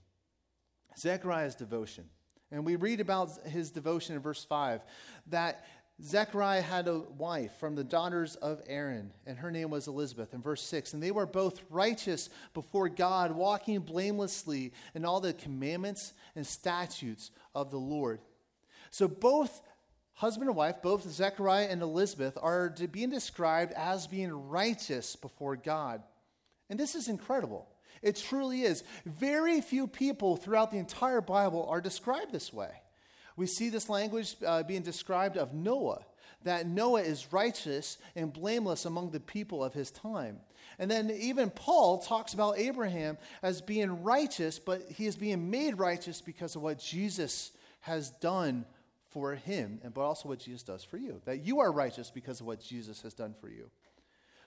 Zechariah's 0.98 1.56
devotion. 1.56 2.06
And 2.51 2.66
we 2.66 2.75
read 2.75 3.00
about 3.00 3.46
his 3.46 3.72
devotion 3.72 4.16
in 4.16 4.22
verse 4.22 4.44
5 4.44 4.82
that 5.27 5.66
Zechariah 6.01 6.62
had 6.62 6.88
a 6.88 7.00
wife 7.00 7.54
from 7.60 7.75
the 7.75 7.84
daughters 7.84 8.36
of 8.36 8.62
Aaron, 8.68 9.12
and 9.25 9.39
her 9.39 9.50
name 9.50 9.72
was 9.72 9.88
Elizabeth. 9.88 10.34
In 10.34 10.44
verse 10.44 10.62
6, 10.62 10.94
and 10.94 11.01
they 11.01 11.10
were 11.10 11.25
both 11.25 11.63
righteous 11.72 12.30
before 12.54 12.88
God, 12.88 13.32
walking 13.32 13.80
blamelessly 13.80 14.74
in 14.94 15.06
all 15.06 15.20
the 15.20 15.34
commandments 15.34 16.13
and 16.36 16.46
statutes 16.46 17.32
of 17.56 17.72
the 17.72 17.80
Lord. 17.80 18.20
So 18.92 19.08
both 19.08 19.62
husband 20.13 20.50
and 20.50 20.56
wife, 20.58 20.84
both 20.84 21.10
Zechariah 21.10 21.68
and 21.68 21.82
Elizabeth, 21.82 22.38
are 22.42 22.70
being 22.92 23.10
described 23.10 23.74
as 23.74 24.06
being 24.06 24.50
righteous 24.50 25.16
before 25.16 25.56
God. 25.56 26.04
And 26.70 26.80
this 26.80 26.94
is 26.94 27.08
incredible. 27.08 27.68
It 28.01 28.16
truly 28.16 28.62
is. 28.62 28.84
Very 29.06 29.62
few 29.62 29.88
people 29.88 30.38
throughout 30.38 30.72
the 30.72 30.77
entire 30.77 31.22
Bible 31.22 31.66
are 31.70 31.82
described 31.82 32.32
this 32.32 32.54
way. 32.54 32.72
We 33.36 33.46
see 33.46 33.70
this 33.70 33.89
language 33.89 34.36
uh, 34.46 34.63
being 34.63 34.82
described 34.82 35.38
of 35.38 35.54
Noah, 35.54 36.04
that 36.44 36.68
Noah 36.68 37.01
is 37.01 37.32
righteous 37.32 37.98
and 38.16 38.34
blameless 38.34 38.86
among 38.86 39.12
the 39.12 39.20
people 39.20 39.63
of 39.63 39.74
his 39.74 39.92
time. 39.92 40.39
And 40.80 40.89
then 40.89 41.10
even 41.12 41.50
Paul 41.50 42.00
talks 42.00 42.34
about 42.34 42.60
Abraham 42.60 43.18
as 43.42 43.62
being 43.62 44.04
righteous, 44.04 44.60
but 44.60 44.84
he 44.89 45.06
is 45.06 45.16
being 45.16 45.50
made 45.50 45.80
righteous 45.80 46.22
because 46.22 46.56
of 46.56 46.62
what 46.62 46.80
Jesus 46.80 47.51
has 47.82 48.10
done 48.10 48.66
for 49.10 49.36
him, 49.36 49.80
and 49.84 49.94
but 49.94 50.01
also 50.01 50.30
what 50.30 50.39
Jesus 50.39 50.63
does 50.63 50.84
for 50.84 50.98
you. 50.98 51.22
That 51.25 51.46
you 51.46 51.60
are 51.60 51.72
righteous 51.72 52.12
because 52.12 52.42
of 52.42 52.46
what 52.46 52.62
Jesus 52.62 53.01
has 53.01 53.13
done 53.13 53.34
for 53.39 53.50
you. 53.50 53.70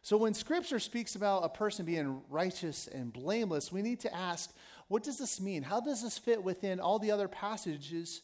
So 0.02 0.16
when 0.16 0.32
scripture 0.34 0.78
speaks 0.78 1.14
about 1.14 1.44
a 1.44 1.48
person 1.48 1.84
being 1.84 2.22
righteous 2.28 2.86
and 2.86 3.12
blameless, 3.12 3.70
we 3.70 3.82
need 3.82 4.00
to 4.00 4.14
ask, 4.14 4.50
what 4.88 5.02
does 5.02 5.18
this 5.18 5.40
mean? 5.40 5.62
How 5.62 5.80
does 5.80 6.02
this 6.02 6.18
fit 6.18 6.42
within 6.42 6.80
all 6.80 6.98
the 6.98 7.10
other 7.10 7.28
passages 7.28 8.22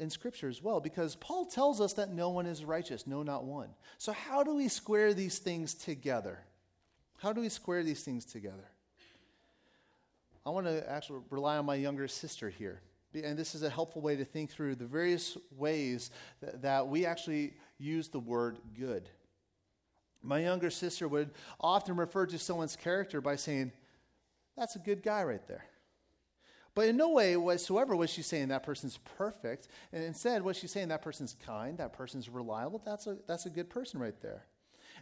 in 0.00 0.08
Scripture 0.08 0.48
as 0.48 0.62
well, 0.62 0.80
because 0.80 1.14
Paul 1.16 1.44
tells 1.44 1.80
us 1.80 1.92
that 1.92 2.10
no 2.10 2.30
one 2.30 2.46
is 2.46 2.64
righteous, 2.64 3.06
no, 3.06 3.22
not 3.22 3.44
one. 3.44 3.68
So, 3.98 4.12
how 4.12 4.42
do 4.42 4.54
we 4.54 4.66
square 4.68 5.12
these 5.12 5.38
things 5.38 5.74
together? 5.74 6.38
How 7.18 7.34
do 7.34 7.42
we 7.42 7.50
square 7.50 7.84
these 7.84 8.02
things 8.02 8.24
together? 8.24 8.70
I 10.44 10.50
want 10.50 10.66
to 10.66 10.90
actually 10.90 11.20
rely 11.28 11.58
on 11.58 11.66
my 11.66 11.74
younger 11.74 12.08
sister 12.08 12.48
here. 12.48 12.80
And 13.12 13.38
this 13.38 13.54
is 13.54 13.62
a 13.62 13.68
helpful 13.68 14.00
way 14.00 14.16
to 14.16 14.24
think 14.24 14.50
through 14.50 14.76
the 14.76 14.86
various 14.86 15.36
ways 15.54 16.10
that, 16.40 16.62
that 16.62 16.88
we 16.88 17.04
actually 17.04 17.54
use 17.78 18.08
the 18.08 18.20
word 18.20 18.58
good. 18.78 19.10
My 20.22 20.40
younger 20.40 20.70
sister 20.70 21.08
would 21.08 21.30
often 21.58 21.96
refer 21.96 22.26
to 22.26 22.38
someone's 22.38 22.76
character 22.76 23.20
by 23.20 23.36
saying, 23.36 23.72
That's 24.56 24.76
a 24.76 24.80
good 24.80 25.02
guy 25.02 25.24
right 25.24 25.46
there. 25.48 25.64
But 26.74 26.88
in 26.88 26.96
no 26.96 27.10
way 27.10 27.36
whatsoever 27.36 27.96
was 27.96 28.10
she 28.10 28.22
saying 28.22 28.48
that 28.48 28.62
person's 28.62 28.98
perfect. 29.18 29.68
And 29.92 30.04
instead, 30.04 30.42
was 30.42 30.56
she 30.56 30.68
saying 30.68 30.88
that 30.88 31.02
person's 31.02 31.34
kind, 31.44 31.78
that 31.78 31.92
person's 31.92 32.28
reliable? 32.28 32.80
That's 32.84 33.06
a, 33.06 33.18
that's 33.26 33.46
a 33.46 33.50
good 33.50 33.70
person 33.70 34.00
right 34.00 34.20
there. 34.22 34.46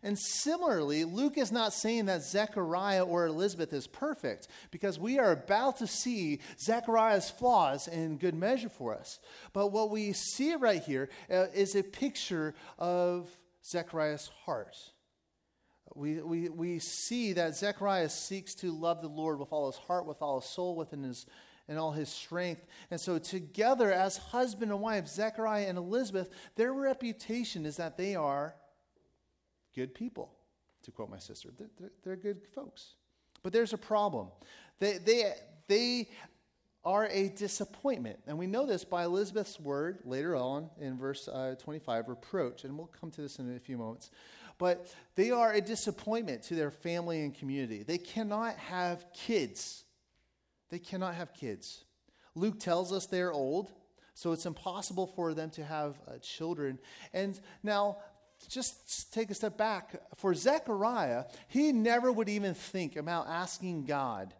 And 0.03 0.19
similarly, 0.19 1.05
Luke 1.05 1.37
is 1.37 1.51
not 1.51 1.73
saying 1.73 2.07
that 2.07 2.23
Zechariah 2.23 3.05
or 3.05 3.27
Elizabeth 3.27 3.73
is 3.73 3.87
perfect 3.87 4.47
because 4.71 4.99
we 4.99 5.19
are 5.19 5.33
about 5.33 5.79
to 5.79 5.87
see 5.87 6.41
Zechariah's 6.59 7.31
flaws 7.31 7.89
in 7.89 8.17
good 8.17 8.35
measure 8.35 8.69
for 8.69 8.95
us. 8.95 9.19
But 9.53 9.73
what 9.73 9.91
we 9.91 10.13
see 10.13 10.55
right 10.55 10.83
here 10.83 11.09
uh, 11.31 11.47
is 11.53 11.75
a 11.75 11.83
picture 11.83 12.55
of 12.79 13.29
Zechariah's 13.65 14.31
heart. 14.45 14.77
We, 15.99 16.21
we, 16.21 16.49
we 16.49 16.79
see 16.79 17.33
that 17.33 17.57
Zechariah 17.57 18.09
seeks 18.09 18.55
to 18.57 18.71
love 18.71 19.03
the 19.03 19.09
Lord 19.09 19.41
with 19.41 19.53
all 19.53 19.71
his 19.71 19.81
heart, 19.81 20.07
with 20.07 20.23
all 20.23 20.41
his 20.41 20.49
soul, 20.49 20.77
within 20.77 21.03
his 21.03 21.27
and 21.69 21.79
all 21.79 21.93
his 21.93 22.09
strength. 22.09 22.65
And 22.91 23.01
so, 23.01 23.19
together 23.19 23.93
as 23.93 24.17
husband 24.17 24.71
and 24.71 24.81
wife, 24.81 25.07
Zechariah 25.07 25.67
and 25.67 25.77
Elizabeth, 25.77 26.31
their 26.57 26.73
reputation 26.73 27.67
is 27.67 27.77
that 27.77 27.97
they 27.97 28.15
are 28.15 28.55
good 29.75 29.95
people, 29.95 30.33
to 30.85 30.91
quote 30.91 31.11
my 31.11 31.19
sister. 31.19 31.51
They're, 31.57 31.69
they're, 31.79 31.93
they're 32.03 32.17
good 32.17 32.47
folks. 32.55 32.95
But 33.43 33.53
there's 33.53 33.73
a 33.73 33.79
problem. 33.79 34.29
They, 34.79 34.99
they, 34.99 35.35
they 35.67 36.09
are 36.85 37.07
a 37.11 37.29
disappointment. 37.29 38.19
And 38.27 38.39
we 38.39 38.47
know 38.47 38.65
this 38.65 38.85
by 38.85 39.05
Elizabeth's 39.05 39.61
word 39.61 39.99
later 40.05 40.35
on 40.35 40.71
in 40.81 40.97
verse 40.97 41.29
uh, 41.29 41.55
25 41.63 42.09
reproach. 42.09 42.65
And 42.65 42.79
we'll 42.79 42.87
come 42.87 43.11
to 43.11 43.21
this 43.21 43.39
in 43.39 43.55
a 43.55 43.61
few 43.61 43.77
moments. 43.77 44.11
But 44.59 44.93
they 45.15 45.31
are 45.31 45.53
a 45.53 45.61
disappointment 45.61 46.43
to 46.45 46.55
their 46.55 46.71
family 46.71 47.23
and 47.23 47.35
community. 47.35 47.85
They 47.85 47.99
cannot 47.99 48.57
have 48.57 49.07
kids 49.13 49.85
they 50.71 50.79
cannot 50.79 51.15
have 51.15 51.33
kids. 51.33 51.85
Luke 52.35 52.61
tells 52.61 52.93
us 52.93 53.07
they're 53.07 53.33
old, 53.33 53.73
so 54.15 54.33
it's 54.33 54.47
impossible 54.47 55.07
for 55.07 55.35
them 55.35 55.51
to 55.51 55.65
have 55.65 55.97
uh, 56.07 56.19
children. 56.19 56.79
And 57.13 57.39
now, 57.63 57.99
just 58.49 59.13
take 59.13 59.31
a 59.31 59.35
step 59.35 59.57
back. 59.57 60.01
For 60.17 60.35
Zechariah, 60.35 61.25
he 61.49 61.73
never 61.73 62.13
would 62.13 62.29
even 62.29 62.55
think 62.55 62.97
about 62.97 63.27
asking 63.29 63.87
God 63.87 64.35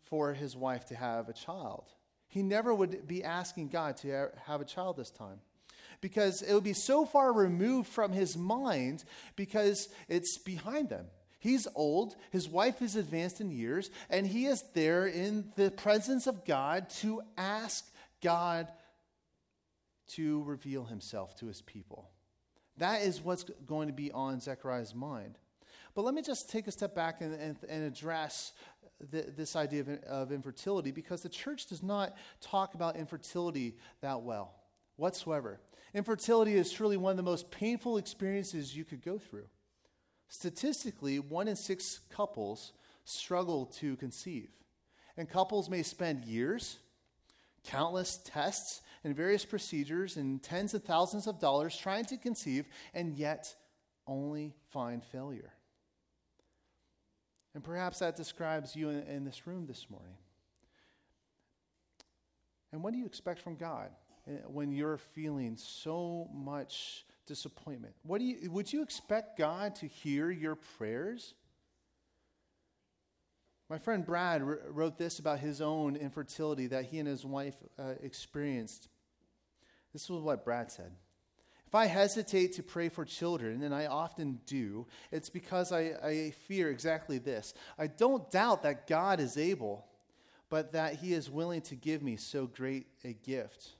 for 0.00 0.32
his 0.32 0.56
wife 0.56 0.86
to 0.86 0.94
have 0.94 1.28
a 1.28 1.32
child. 1.32 1.84
He 2.28 2.42
never 2.42 2.72
would 2.72 3.06
be 3.06 3.24
asking 3.24 3.68
God 3.68 3.98
to 3.98 4.30
have 4.46 4.60
a 4.60 4.64
child 4.64 4.96
this 4.96 5.10
time 5.10 5.40
because 6.02 6.42
it 6.42 6.52
would 6.52 6.64
be 6.64 6.74
so 6.74 7.06
far 7.06 7.32
removed 7.32 7.88
from 7.88 8.12
his 8.12 8.36
mind 8.36 9.04
because 9.36 9.88
it's 10.08 10.36
behind 10.36 10.90
them. 10.90 11.06
He's 11.38 11.66
old, 11.74 12.14
his 12.30 12.48
wife 12.48 12.82
is 12.82 12.94
advanced 12.94 13.40
in 13.40 13.50
years, 13.50 13.90
and 14.10 14.26
he 14.26 14.44
is 14.44 14.62
there 14.74 15.06
in 15.06 15.50
the 15.56 15.70
presence 15.70 16.26
of 16.26 16.44
God 16.44 16.90
to 17.00 17.22
ask 17.38 17.84
God 18.22 18.68
to 20.08 20.42
reveal 20.44 20.84
himself 20.84 21.34
to 21.36 21.46
his 21.46 21.62
people. 21.62 22.10
That 22.76 23.02
is 23.02 23.20
what's 23.20 23.44
going 23.66 23.88
to 23.88 23.94
be 23.94 24.12
on 24.12 24.40
Zechariah's 24.40 24.94
mind. 24.94 25.38
But 25.94 26.04
let 26.04 26.14
me 26.14 26.22
just 26.22 26.50
take 26.50 26.66
a 26.68 26.72
step 26.72 26.94
back 26.94 27.20
and, 27.20 27.34
and, 27.34 27.56
and 27.68 27.84
address 27.84 28.52
the, 29.10 29.22
this 29.36 29.56
idea 29.56 29.80
of, 29.80 29.88
of 30.04 30.32
infertility 30.32 30.90
because 30.90 31.22
the 31.22 31.28
church 31.28 31.66
does 31.66 31.82
not 31.82 32.16
talk 32.40 32.74
about 32.74 32.96
infertility 32.96 33.76
that 34.00 34.22
well 34.22 34.54
whatsoever. 34.96 35.60
Infertility 35.94 36.54
is 36.54 36.72
truly 36.72 36.96
one 36.96 37.10
of 37.10 37.16
the 37.16 37.22
most 37.22 37.50
painful 37.50 37.98
experiences 37.98 38.76
you 38.76 38.84
could 38.84 39.04
go 39.04 39.18
through. 39.18 39.46
Statistically, 40.28 41.18
one 41.18 41.48
in 41.48 41.56
six 41.56 42.00
couples 42.10 42.72
struggle 43.04 43.66
to 43.66 43.96
conceive. 43.96 44.48
And 45.16 45.28
couples 45.28 45.68
may 45.68 45.82
spend 45.82 46.24
years, 46.24 46.78
countless 47.64 48.18
tests, 48.24 48.80
and 49.04 49.14
various 49.14 49.44
procedures, 49.44 50.16
and 50.16 50.42
tens 50.42 50.72
of 50.72 50.84
thousands 50.84 51.26
of 51.26 51.38
dollars 51.38 51.76
trying 51.76 52.06
to 52.06 52.16
conceive, 52.16 52.66
and 52.94 53.14
yet 53.14 53.54
only 54.06 54.54
find 54.70 55.04
failure. 55.04 55.52
And 57.54 57.62
perhaps 57.62 57.98
that 57.98 58.16
describes 58.16 58.74
you 58.74 58.88
in, 58.88 59.02
in 59.02 59.24
this 59.24 59.46
room 59.46 59.66
this 59.66 59.90
morning. 59.90 60.16
And 62.72 62.82
what 62.82 62.94
do 62.94 62.98
you 62.98 63.04
expect 63.04 63.40
from 63.40 63.56
God 63.56 63.90
when 64.46 64.72
you're 64.72 64.98
feeling 64.98 65.56
so 65.56 66.28
much 66.32 67.04
disappointment? 67.26 67.94
What 68.02 68.18
do 68.18 68.24
you, 68.24 68.50
would 68.50 68.72
you 68.72 68.82
expect 68.82 69.38
God 69.38 69.74
to 69.76 69.86
hear 69.86 70.30
your 70.30 70.56
prayers? 70.56 71.34
My 73.68 73.78
friend 73.78 74.04
Brad 74.04 74.42
wrote 74.42 74.98
this 74.98 75.18
about 75.18 75.38
his 75.38 75.60
own 75.60 75.96
infertility 75.96 76.66
that 76.68 76.86
he 76.86 76.98
and 76.98 77.08
his 77.08 77.24
wife 77.24 77.56
uh, 77.78 77.94
experienced. 78.02 78.88
This 79.92 80.10
was 80.10 80.22
what 80.22 80.44
Brad 80.44 80.70
said. 80.70 80.92
If 81.66 81.74
I 81.74 81.86
hesitate 81.86 82.52
to 82.54 82.62
pray 82.62 82.90
for 82.90 83.06
children, 83.06 83.62
and 83.62 83.74
I 83.74 83.86
often 83.86 84.40
do, 84.44 84.86
it's 85.10 85.30
because 85.30 85.72
I, 85.72 85.94
I 86.04 86.32
fear 86.46 86.68
exactly 86.68 87.16
this. 87.16 87.54
I 87.78 87.86
don't 87.86 88.30
doubt 88.30 88.62
that 88.64 88.86
God 88.86 89.20
is 89.20 89.38
able, 89.38 89.86
but 90.50 90.72
that 90.72 90.96
He 90.96 91.14
is 91.14 91.30
willing 91.30 91.62
to 91.62 91.74
give 91.74 92.02
me 92.02 92.16
so 92.16 92.46
great 92.46 92.88
a 93.04 93.14
gift. 93.14 93.70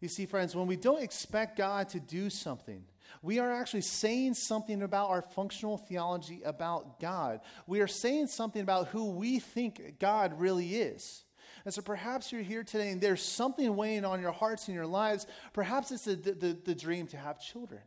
You 0.00 0.08
see, 0.08 0.26
friends, 0.26 0.54
when 0.54 0.66
we 0.66 0.76
don't 0.76 1.02
expect 1.02 1.56
God 1.56 1.88
to 1.90 2.00
do 2.00 2.30
something, 2.30 2.84
we 3.22 3.38
are 3.38 3.52
actually 3.52 3.80
saying 3.80 4.34
something 4.34 4.82
about 4.82 5.10
our 5.10 5.22
functional 5.22 5.76
theology 5.76 6.42
about 6.44 7.00
God. 7.00 7.40
We 7.66 7.80
are 7.80 7.88
saying 7.88 8.28
something 8.28 8.62
about 8.62 8.88
who 8.88 9.10
we 9.10 9.38
think 9.38 9.98
God 9.98 10.38
really 10.38 10.76
is. 10.76 11.24
And 11.64 11.74
so 11.74 11.82
perhaps 11.82 12.30
you're 12.30 12.42
here 12.42 12.62
today 12.62 12.90
and 12.90 13.00
there's 13.00 13.22
something 13.22 13.74
weighing 13.74 14.04
on 14.04 14.20
your 14.20 14.32
hearts 14.32 14.68
and 14.68 14.74
your 14.74 14.86
lives. 14.86 15.26
Perhaps 15.52 15.90
it's 15.90 16.04
the, 16.04 16.14
the, 16.14 16.56
the 16.64 16.74
dream 16.74 17.06
to 17.08 17.16
have 17.16 17.40
children. 17.40 17.80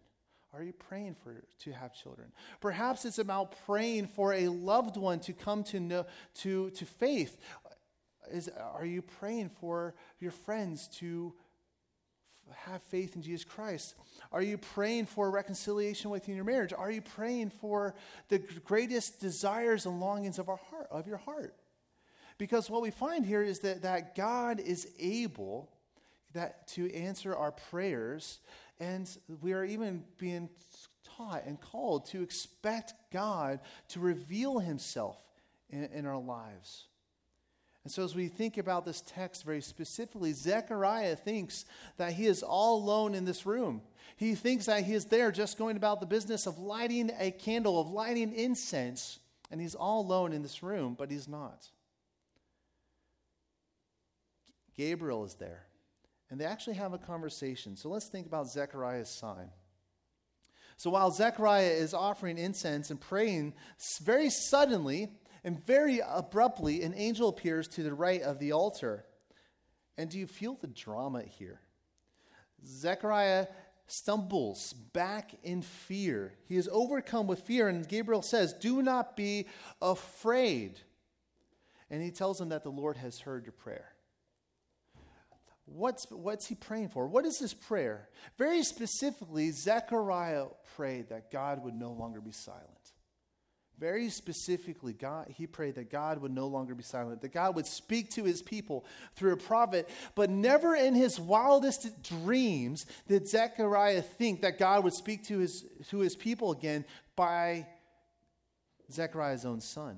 Are 0.54 0.62
you 0.62 0.74
praying 0.74 1.16
for 1.24 1.44
to 1.60 1.72
have 1.72 1.94
children? 1.94 2.32
Perhaps 2.60 3.06
it's 3.06 3.20
about 3.20 3.56
praying 3.66 4.08
for 4.08 4.34
a 4.34 4.50
loved 4.50 4.98
one 4.98 5.22
to 5.22 5.34
come 5.34 5.64
to 5.66 5.80
know 5.80 6.06
to, 6.40 6.72
to 6.72 6.86
faith. 6.86 7.38
Is, 8.30 8.50
are 8.50 8.86
you 8.86 9.02
praying 9.02 9.50
for 9.50 9.96
your 10.20 10.32
friends 10.32 10.90
to 11.00 11.34
have 12.56 12.82
faith 12.84 13.16
in 13.16 13.22
Jesus 13.22 13.44
Christ? 13.44 13.96
Are 14.32 14.42
you 14.42 14.58
praying 14.58 15.06
for 15.06 15.30
reconciliation 15.30 16.10
within 16.10 16.36
your 16.36 16.46
marriage? 16.46 16.74
Are 16.74 16.92
you 16.92 17.02
praying 17.02 17.50
for 17.50 17.96
the 18.30 18.40
greatest 18.40 19.20
desires 19.20 19.86
and 19.86 20.00
longings 20.00 20.40
of 20.40 20.50
our 20.50 20.60
heart 20.70 20.88
of 20.92 21.08
your 21.08 21.18
heart? 21.18 21.56
Because 22.38 22.70
what 22.70 22.82
we 22.82 22.92
find 22.92 23.26
here 23.26 23.44
is 23.44 23.60
that, 23.60 23.84
that 23.84 24.16
God 24.16 24.60
is 24.60 24.88
able 25.00 25.70
that, 26.34 26.68
to 26.70 26.94
answer 26.94 27.36
our 27.36 27.52
prayers, 27.52 28.40
and 28.80 29.10
we 29.42 29.54
are 29.54 29.64
even 29.64 30.04
being 30.18 30.50
taught 31.04 31.46
and 31.46 31.60
called 31.60 32.08
to 32.08 32.24
expect 32.24 32.94
God 33.12 33.60
to 33.90 34.00
reveal 34.00 34.60
himself 34.60 35.22
in, 35.70 35.86
in 35.86 36.06
our 36.06 36.20
lives. 36.20 36.86
And 37.84 37.92
so, 37.92 38.04
as 38.04 38.16
we 38.16 38.28
think 38.28 38.58
about 38.58 38.86
this 38.86 39.02
text 39.02 39.44
very 39.44 39.62
specifically, 39.62 40.34
Zechariah 40.34 41.16
thinks 41.16 41.66
that 41.98 42.14
he 42.14 42.28
is 42.28 42.44
all 42.44 42.78
alone 42.78 43.16
in 43.16 43.26
this 43.26 43.46
room. 43.46 43.82
He 44.18 44.36
thinks 44.36 44.68
that 44.68 44.84
he 44.84 44.94
is 44.94 45.06
there 45.06 45.32
just 45.32 45.58
going 45.58 45.78
about 45.78 46.00
the 46.00 46.06
business 46.06 46.46
of 46.46 46.60
lighting 46.60 47.12
a 47.20 47.32
candle, 47.32 47.82
of 47.82 47.90
lighting 47.90 48.34
incense, 48.34 49.18
and 49.50 49.60
he's 49.60 49.74
all 49.74 50.02
alone 50.02 50.32
in 50.32 50.44
this 50.44 50.62
room, 50.62 50.96
but 50.98 51.10
he's 51.10 51.28
not. 51.28 51.70
Gabriel 54.78 55.26
is 55.26 55.34
there, 55.36 55.66
and 56.30 56.40
they 56.40 56.46
actually 56.46 56.76
have 56.76 56.94
a 56.94 57.00
conversation. 57.00 57.76
So, 57.76 57.90
let's 57.90 58.10
think 58.10 58.28
about 58.28 58.48
Zechariah's 58.48 59.10
sign. 59.10 59.50
So, 60.78 60.92
while 60.92 61.10
Zechariah 61.10 61.72
is 61.72 61.96
offering 61.96 62.38
incense 62.38 62.92
and 62.92 63.02
praying, 63.02 63.54
very 64.04 64.30
suddenly, 64.30 65.10
and 65.44 65.64
very 65.64 66.02
abruptly, 66.08 66.84
an 66.84 66.94
angel 66.96 67.30
appears 67.30 67.68
to 67.70 67.84
the 67.84 67.94
right 67.94 68.22
of 68.22 68.40
the 68.40 68.52
altar. 68.52 69.06
And 69.98 70.10
do 70.10 70.20
you 70.20 70.28
feel 70.28 70.56
the 70.56 70.68
drama 70.68 71.24
here? 71.24 71.62
Zechariah 72.66 73.48
stumbles 73.88 74.74
back 74.74 75.32
in 75.44 75.62
fear. 75.62 76.34
He 76.48 76.58
is 76.58 76.70
overcome 76.72 77.28
with 77.28 77.42
fear, 77.42 77.68
and 77.68 77.88
Gabriel 77.88 78.22
says, 78.22 78.54
Do 78.54 78.82
not 78.82 79.18
be 79.18 79.48
afraid. 79.82 80.80
And 81.90 82.02
he 82.02 82.12
tells 82.12 82.40
him 82.40 82.50
that 82.50 82.64
the 82.64 82.70
Lord 82.70 82.98
has 82.98 83.20
heard 83.20 83.46
your 83.46 83.52
prayer. 83.52 83.94
What's, 85.66 86.10
what's 86.10 86.48
he 86.48 86.56
praying 86.56 86.90
for? 86.90 87.08
What 87.08 87.26
is 87.26 87.40
his 87.40 87.54
prayer? 87.54 88.10
Very 88.38 88.64
specifically, 88.64 89.52
Zechariah 89.52 90.48
prayed 90.76 91.10
that 91.10 91.32
God 91.32 91.64
would 91.64 91.76
no 91.76 91.92
longer 91.92 92.20
be 92.20 92.32
silent. 92.32 92.66
Very 93.82 94.10
specifically, 94.10 94.94
God, 94.94 95.34
he 95.36 95.48
prayed 95.48 95.74
that 95.74 95.90
God 95.90 96.22
would 96.22 96.32
no 96.32 96.46
longer 96.46 96.76
be 96.76 96.84
silent, 96.84 97.22
that 97.22 97.34
God 97.34 97.56
would 97.56 97.66
speak 97.66 98.12
to 98.12 98.24
his 98.24 98.44
people 98.44 98.86
through 99.16 99.34
a 99.34 99.38
prophet, 99.38 99.90
but 100.14 100.30
never 100.30 100.76
in 100.76 100.94
his 100.94 101.20
wildest 101.20 102.04
dreams 102.04 102.86
did 103.08 103.28
Zechariah 103.28 104.04
think 104.04 104.42
that 104.42 104.60
God 104.60 104.84
would 104.84 104.94
speak 104.94 105.26
to 105.30 105.40
his, 105.40 105.66
to 105.90 105.98
his 105.98 106.16
people 106.16 106.52
again 106.52 106.86
by 107.16 107.66
Zechariah's 108.92 109.46
own 109.46 109.62
son. 109.62 109.98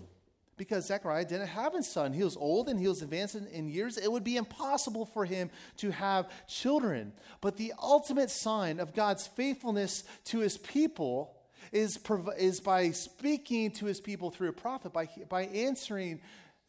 Because 0.56 0.88
Zechariah 0.88 1.26
didn't 1.26 1.48
have 1.48 1.76
a 1.76 1.84
son. 1.84 2.14
He 2.14 2.24
was 2.24 2.38
old 2.38 2.70
and 2.70 2.80
he 2.80 2.88
was 2.88 3.02
advanced 3.02 3.36
in, 3.36 3.48
in 3.48 3.68
years. 3.68 3.98
It 3.98 4.10
would 4.10 4.24
be 4.24 4.38
impossible 4.38 5.06
for 5.06 5.26
him 5.26 5.50
to 5.78 5.92
have 5.92 6.32
children. 6.48 7.12
But 7.42 7.58
the 7.58 7.74
ultimate 7.82 8.32
sign 8.32 8.80
of 8.80 8.94
God's 8.94 9.28
faithfulness 9.28 10.06
to 10.26 10.40
his 10.40 10.58
people 10.58 11.36
is, 11.74 11.98
is 12.38 12.62
by 12.62 12.92
speaking 12.92 13.72
to 13.72 13.86
his 13.86 14.00
people 14.00 14.30
through 14.30 14.50
a 14.50 14.54
prophet, 14.54 14.94
by, 14.94 15.10
by 15.28 15.44
answering 15.46 16.22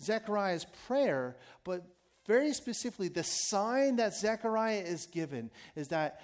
Zechariah's 0.02 0.66
prayer. 0.86 1.36
But 1.62 1.84
very 2.26 2.52
specifically, 2.54 3.08
the 3.08 3.22
sign 3.22 3.96
that 3.96 4.14
Zechariah 4.14 4.80
is 4.80 5.06
given 5.06 5.50
is 5.76 5.88
that 5.88 6.22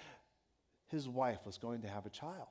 his 0.88 1.09
wife 1.09 1.38
was 1.45 1.59
going 1.59 1.83
to 1.83 1.88
have 1.88 2.07
a 2.07 2.11
child. 2.11 2.49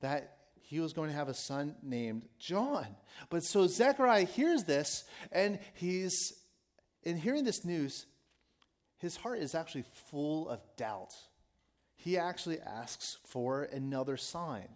That 0.00 0.36
he 0.60 0.78
was 0.80 0.92
going 0.92 1.08
to 1.10 1.16
have 1.16 1.28
a 1.28 1.34
son 1.34 1.76
named 1.82 2.28
John. 2.38 2.86
But 3.30 3.42
so 3.42 3.66
Zechariah 3.66 4.26
hears 4.26 4.64
this, 4.64 5.04
and 5.32 5.58
he's, 5.74 6.14
in 7.02 7.16
hearing 7.16 7.44
this 7.44 7.64
news, 7.64 8.06
his 8.98 9.16
heart 9.16 9.38
is 9.40 9.54
actually 9.54 9.84
full 10.10 10.48
of 10.48 10.60
doubt. 10.76 11.12
He 11.96 12.18
actually 12.18 12.60
asks 12.60 13.16
for 13.26 13.62
another 13.64 14.16
sign. 14.16 14.68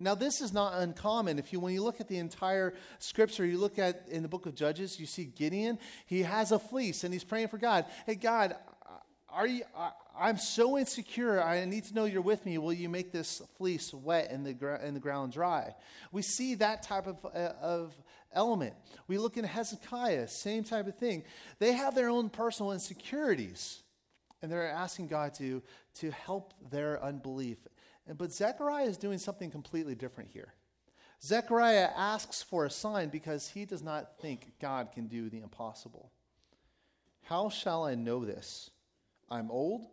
Now, 0.00 0.14
this 0.14 0.40
is 0.40 0.52
not 0.52 0.74
uncommon. 0.74 1.38
If 1.38 1.52
you, 1.52 1.58
when 1.58 1.74
you 1.74 1.82
look 1.82 2.00
at 2.00 2.08
the 2.08 2.18
entire 2.18 2.74
scripture, 3.00 3.44
you 3.44 3.58
look 3.58 3.78
at 3.78 4.06
in 4.08 4.22
the 4.22 4.28
book 4.28 4.46
of 4.46 4.54
Judges, 4.54 5.00
you 5.00 5.06
see 5.06 5.24
Gideon. 5.24 5.78
He 6.06 6.22
has 6.22 6.52
a 6.52 6.58
fleece 6.58 7.02
and 7.02 7.12
he's 7.12 7.24
praying 7.24 7.48
for 7.48 7.58
God. 7.58 7.84
Hey, 8.06 8.14
God, 8.14 8.54
are 9.28 9.46
you? 9.46 9.64
I'm 10.18 10.38
so 10.38 10.78
insecure. 10.78 11.42
I 11.42 11.64
need 11.64 11.84
to 11.84 11.94
know 11.94 12.04
you're 12.04 12.22
with 12.22 12.46
me. 12.46 12.58
Will 12.58 12.72
you 12.72 12.88
make 12.88 13.12
this 13.12 13.42
fleece 13.56 13.92
wet 13.92 14.30
and 14.30 14.44
the, 14.44 14.54
gra- 14.54 14.80
and 14.82 14.96
the 14.96 15.00
ground 15.00 15.32
dry? 15.32 15.74
We 16.12 16.22
see 16.22 16.54
that 16.56 16.82
type 16.82 17.06
of, 17.06 17.24
uh, 17.24 17.52
of 17.60 17.94
element. 18.32 18.74
We 19.06 19.18
look 19.18 19.36
in 19.36 19.44
Hezekiah, 19.44 20.28
same 20.28 20.64
type 20.64 20.86
of 20.86 20.96
thing. 20.96 21.24
They 21.58 21.72
have 21.72 21.94
their 21.94 22.08
own 22.08 22.30
personal 22.30 22.72
insecurities, 22.72 23.82
and 24.42 24.50
they're 24.50 24.68
asking 24.68 25.08
God 25.08 25.34
to, 25.34 25.62
to 25.96 26.10
help 26.10 26.54
their 26.70 27.02
unbelief 27.02 27.58
but 28.16 28.32
Zechariah 28.32 28.86
is 28.86 28.96
doing 28.96 29.18
something 29.18 29.50
completely 29.50 29.94
different 29.94 30.30
here. 30.30 30.54
Zechariah 31.22 31.90
asks 31.96 32.42
for 32.42 32.64
a 32.64 32.70
sign 32.70 33.08
because 33.08 33.48
he 33.48 33.64
does 33.64 33.82
not 33.82 34.18
think 34.20 34.52
God 34.60 34.92
can 34.92 35.08
do 35.08 35.28
the 35.28 35.40
impossible. 35.40 36.12
How 37.24 37.50
shall 37.50 37.84
I 37.84 37.94
know 37.94 38.24
this? 38.24 38.70
I'm 39.28 39.50
old. 39.50 39.86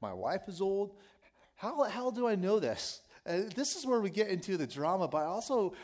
My 0.00 0.12
wife 0.12 0.48
is 0.48 0.60
old. 0.60 0.96
How, 1.54 1.84
how 1.84 2.10
do 2.10 2.26
I 2.26 2.34
know 2.34 2.58
this? 2.58 3.02
Uh, 3.26 3.42
this 3.54 3.76
is 3.76 3.86
where 3.86 4.00
we 4.00 4.08
get 4.08 4.28
into 4.28 4.56
the 4.56 4.66
drama, 4.66 5.06
but 5.06 5.18
I 5.18 5.24
also 5.26 5.74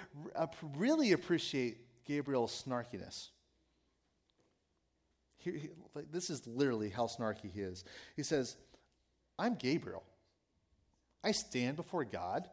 really 0.76 1.12
appreciate 1.12 2.04
Gabriel's 2.06 2.64
snarkiness. 2.66 3.28
He, 5.36 5.50
he, 5.52 5.68
like, 5.94 6.10
this 6.10 6.30
is 6.30 6.46
literally 6.46 6.88
how 6.88 7.06
snarky 7.06 7.52
he 7.52 7.60
is. 7.60 7.84
He 8.16 8.22
says, 8.22 8.56
I'm 9.38 9.54
Gabriel. 9.54 10.02
I 11.26 11.32
stand 11.32 11.74
before 11.74 12.04
God, 12.04 12.48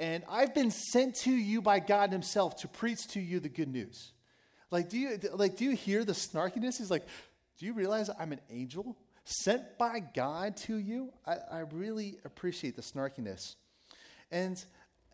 and 0.00 0.24
I've 0.28 0.52
been 0.52 0.72
sent 0.72 1.14
to 1.20 1.30
you 1.30 1.62
by 1.62 1.78
God 1.78 2.10
Himself 2.10 2.56
to 2.56 2.68
preach 2.68 3.06
to 3.10 3.20
you 3.20 3.38
the 3.38 3.48
good 3.48 3.68
news. 3.68 4.12
Like, 4.72 4.88
do 4.88 4.98
you 4.98 5.16
like 5.34 5.56
do 5.56 5.64
you 5.64 5.76
hear 5.76 6.04
the 6.04 6.12
snarkiness? 6.12 6.78
He's 6.78 6.90
like, 6.90 7.06
Do 7.58 7.64
you 7.64 7.74
realize 7.74 8.10
I'm 8.18 8.32
an 8.32 8.40
angel 8.50 8.98
sent 9.24 9.78
by 9.78 10.00
God 10.00 10.56
to 10.58 10.76
you? 10.76 11.12
I, 11.24 11.36
I 11.50 11.58
really 11.60 12.18
appreciate 12.24 12.74
the 12.74 12.82
snarkiness. 12.82 13.54
And 14.32 14.62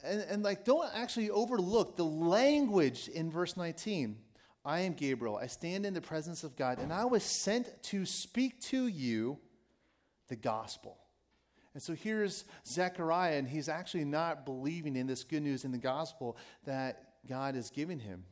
and, 0.02 0.22
and 0.22 0.42
like 0.42 0.64
don't 0.64 0.88
actually 0.94 1.28
overlook 1.28 1.98
the 1.98 2.06
language 2.06 3.08
in 3.08 3.30
verse 3.30 3.54
19. 3.54 4.16
I 4.64 4.80
am 4.80 4.94
Gabriel. 4.94 5.36
I 5.36 5.48
stand 5.48 5.84
in 5.84 5.92
the 5.92 6.00
presence 6.00 6.42
of 6.42 6.56
God, 6.56 6.78
and 6.78 6.90
I 6.90 7.04
was 7.04 7.22
sent 7.22 7.82
to 7.90 8.06
speak 8.06 8.62
to 8.62 8.86
you 8.86 9.38
the 10.28 10.36
gospel. 10.36 11.01
And 11.74 11.82
so 11.82 11.94
here's 11.94 12.44
Zechariah, 12.66 13.38
and 13.38 13.48
he's 13.48 13.68
actually 13.68 14.04
not 14.04 14.44
believing 14.44 14.96
in 14.96 15.06
this 15.06 15.24
good 15.24 15.42
news 15.42 15.64
in 15.64 15.72
the 15.72 15.78
gospel 15.78 16.36
that 16.64 17.14
God 17.28 17.56
is 17.56 17.70
giving 17.70 17.98
him. 17.98 18.24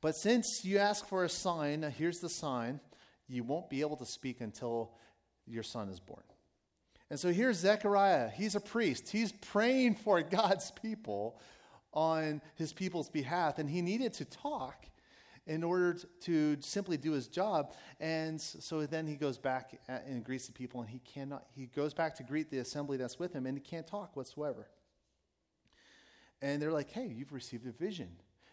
But 0.00 0.14
since 0.14 0.64
you 0.64 0.78
ask 0.78 1.06
for 1.06 1.24
a 1.24 1.28
sign, 1.28 1.84
uh, 1.84 1.90
here's 1.90 2.20
the 2.20 2.28
sign 2.28 2.80
you 3.28 3.42
won't 3.42 3.68
be 3.68 3.80
able 3.80 3.96
to 3.96 4.06
speak 4.06 4.40
until 4.40 4.92
your 5.46 5.62
son 5.62 5.88
is 5.88 5.98
born. 5.98 6.22
And 7.10 7.18
so 7.18 7.32
here's 7.32 7.58
Zechariah. 7.58 8.30
He's 8.30 8.54
a 8.54 8.60
priest. 8.60 9.08
He's 9.08 9.32
praying 9.32 9.96
for 9.96 10.20
God's 10.22 10.70
people 10.70 11.40
on 11.92 12.42
his 12.56 12.72
people's 12.72 13.08
behalf, 13.08 13.58
and 13.58 13.70
he 13.70 13.80
needed 13.80 14.12
to 14.14 14.24
talk 14.24 14.86
in 15.46 15.62
order 15.62 15.96
to 16.20 16.56
simply 16.60 16.96
do 16.96 17.12
his 17.12 17.28
job. 17.28 17.72
And 18.00 18.40
so 18.40 18.84
then 18.86 19.06
he 19.06 19.14
goes 19.14 19.38
back 19.38 19.78
uh, 19.88 19.98
and 20.06 20.24
greets 20.24 20.46
the 20.46 20.52
people, 20.52 20.80
and 20.80 20.88
he 20.88 21.00
cannot, 21.00 21.46
he 21.54 21.66
goes 21.66 21.94
back 21.94 22.14
to 22.16 22.22
greet 22.22 22.50
the 22.50 22.58
assembly 22.58 22.96
that's 22.96 23.18
with 23.18 23.32
him, 23.32 23.46
and 23.46 23.56
he 23.56 23.62
can't 23.62 23.86
talk 23.86 24.16
whatsoever. 24.16 24.68
And 26.42 26.60
they're 26.60 26.72
like, 26.72 26.90
hey, 26.90 27.06
you've 27.06 27.32
received 27.32 27.66
a 27.66 27.72
vision. 27.72 28.08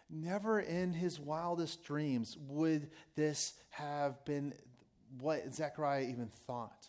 Never 0.08 0.60
in 0.60 0.92
his 0.92 1.18
wildest 1.18 1.82
dreams 1.82 2.36
would 2.48 2.90
this 3.16 3.54
have 3.70 4.24
been 4.24 4.54
what 5.20 5.52
Zechariah 5.52 6.02
even 6.02 6.28
thought. 6.46 6.88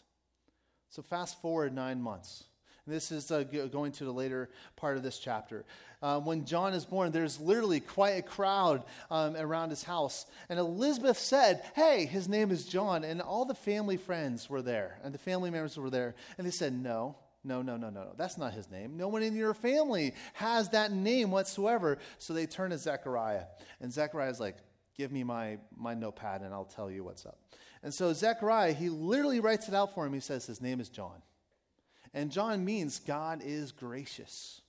So 0.89 1.01
fast 1.01 1.41
forward 1.41 1.73
nine 1.73 2.01
months. 2.01 2.45
This 2.87 3.11
is 3.11 3.31
uh, 3.31 3.43
going 3.43 3.91
to 3.93 4.05
the 4.05 4.13
later 4.13 4.49
part 4.75 4.95
of 4.97 5.03
this 5.03 5.17
chapter. 5.17 5.65
Um, 6.03 6.23
when 6.25 6.45
John 6.45 6.73
is 6.73 6.85
born, 6.85 7.11
there's 7.11 7.39
literally 7.39 7.79
quite 7.79 8.17
a 8.17 8.21
crowd 8.21 8.83
um, 9.09 9.35
around 9.35 9.71
his 9.71 9.81
house. 9.81 10.27
And 10.49 10.59
Elizabeth 10.59 11.17
said, 11.17 11.63
Hey, 11.75 12.05
his 12.05 12.29
name 12.29 12.51
is 12.51 12.65
John. 12.65 13.03
And 13.03 13.21
all 13.21 13.45
the 13.45 13.55
family 13.55 13.97
friends 13.97 14.49
were 14.49 14.61
there, 14.61 14.99
and 15.03 15.13
the 15.13 15.19
family 15.19 15.49
members 15.49 15.77
were 15.77 15.89
there. 15.89 16.13
And 16.37 16.45
they 16.45 16.51
said, 16.51 16.73
No, 16.73 17.15
no, 17.43 17.63
no, 17.63 17.75
no, 17.75 17.89
no. 17.89 18.13
That's 18.17 18.37
not 18.37 18.53
his 18.53 18.69
name. 18.69 18.97
No 18.97 19.07
one 19.07 19.23
in 19.23 19.35
your 19.35 19.55
family 19.55 20.13
has 20.33 20.69
that 20.69 20.91
name 20.91 21.31
whatsoever. 21.31 21.97
So 22.19 22.33
they 22.33 22.45
turn 22.45 22.69
to 22.69 22.77
Zechariah. 22.77 23.45
And 23.79 23.91
Zechariah 23.91 24.29
is 24.29 24.39
like, 24.39 24.57
Give 24.95 25.11
me 25.11 25.23
my, 25.23 25.57
my 25.75 25.93
notepad 25.93 26.41
and 26.41 26.53
I'll 26.53 26.65
tell 26.65 26.89
you 26.89 27.03
what's 27.03 27.25
up. 27.25 27.37
And 27.83 27.93
so 27.93 28.13
Zechariah, 28.13 28.73
he 28.73 28.89
literally 28.89 29.39
writes 29.39 29.67
it 29.67 29.73
out 29.73 29.93
for 29.93 30.05
him. 30.05 30.13
He 30.13 30.19
says, 30.19 30.45
His 30.45 30.61
name 30.61 30.79
is 30.79 30.89
John. 30.89 31.21
And 32.15 32.31
John 32.31 32.63
means 32.63 32.99
God 32.99 33.41
is 33.43 33.73
gracious. 33.73 34.61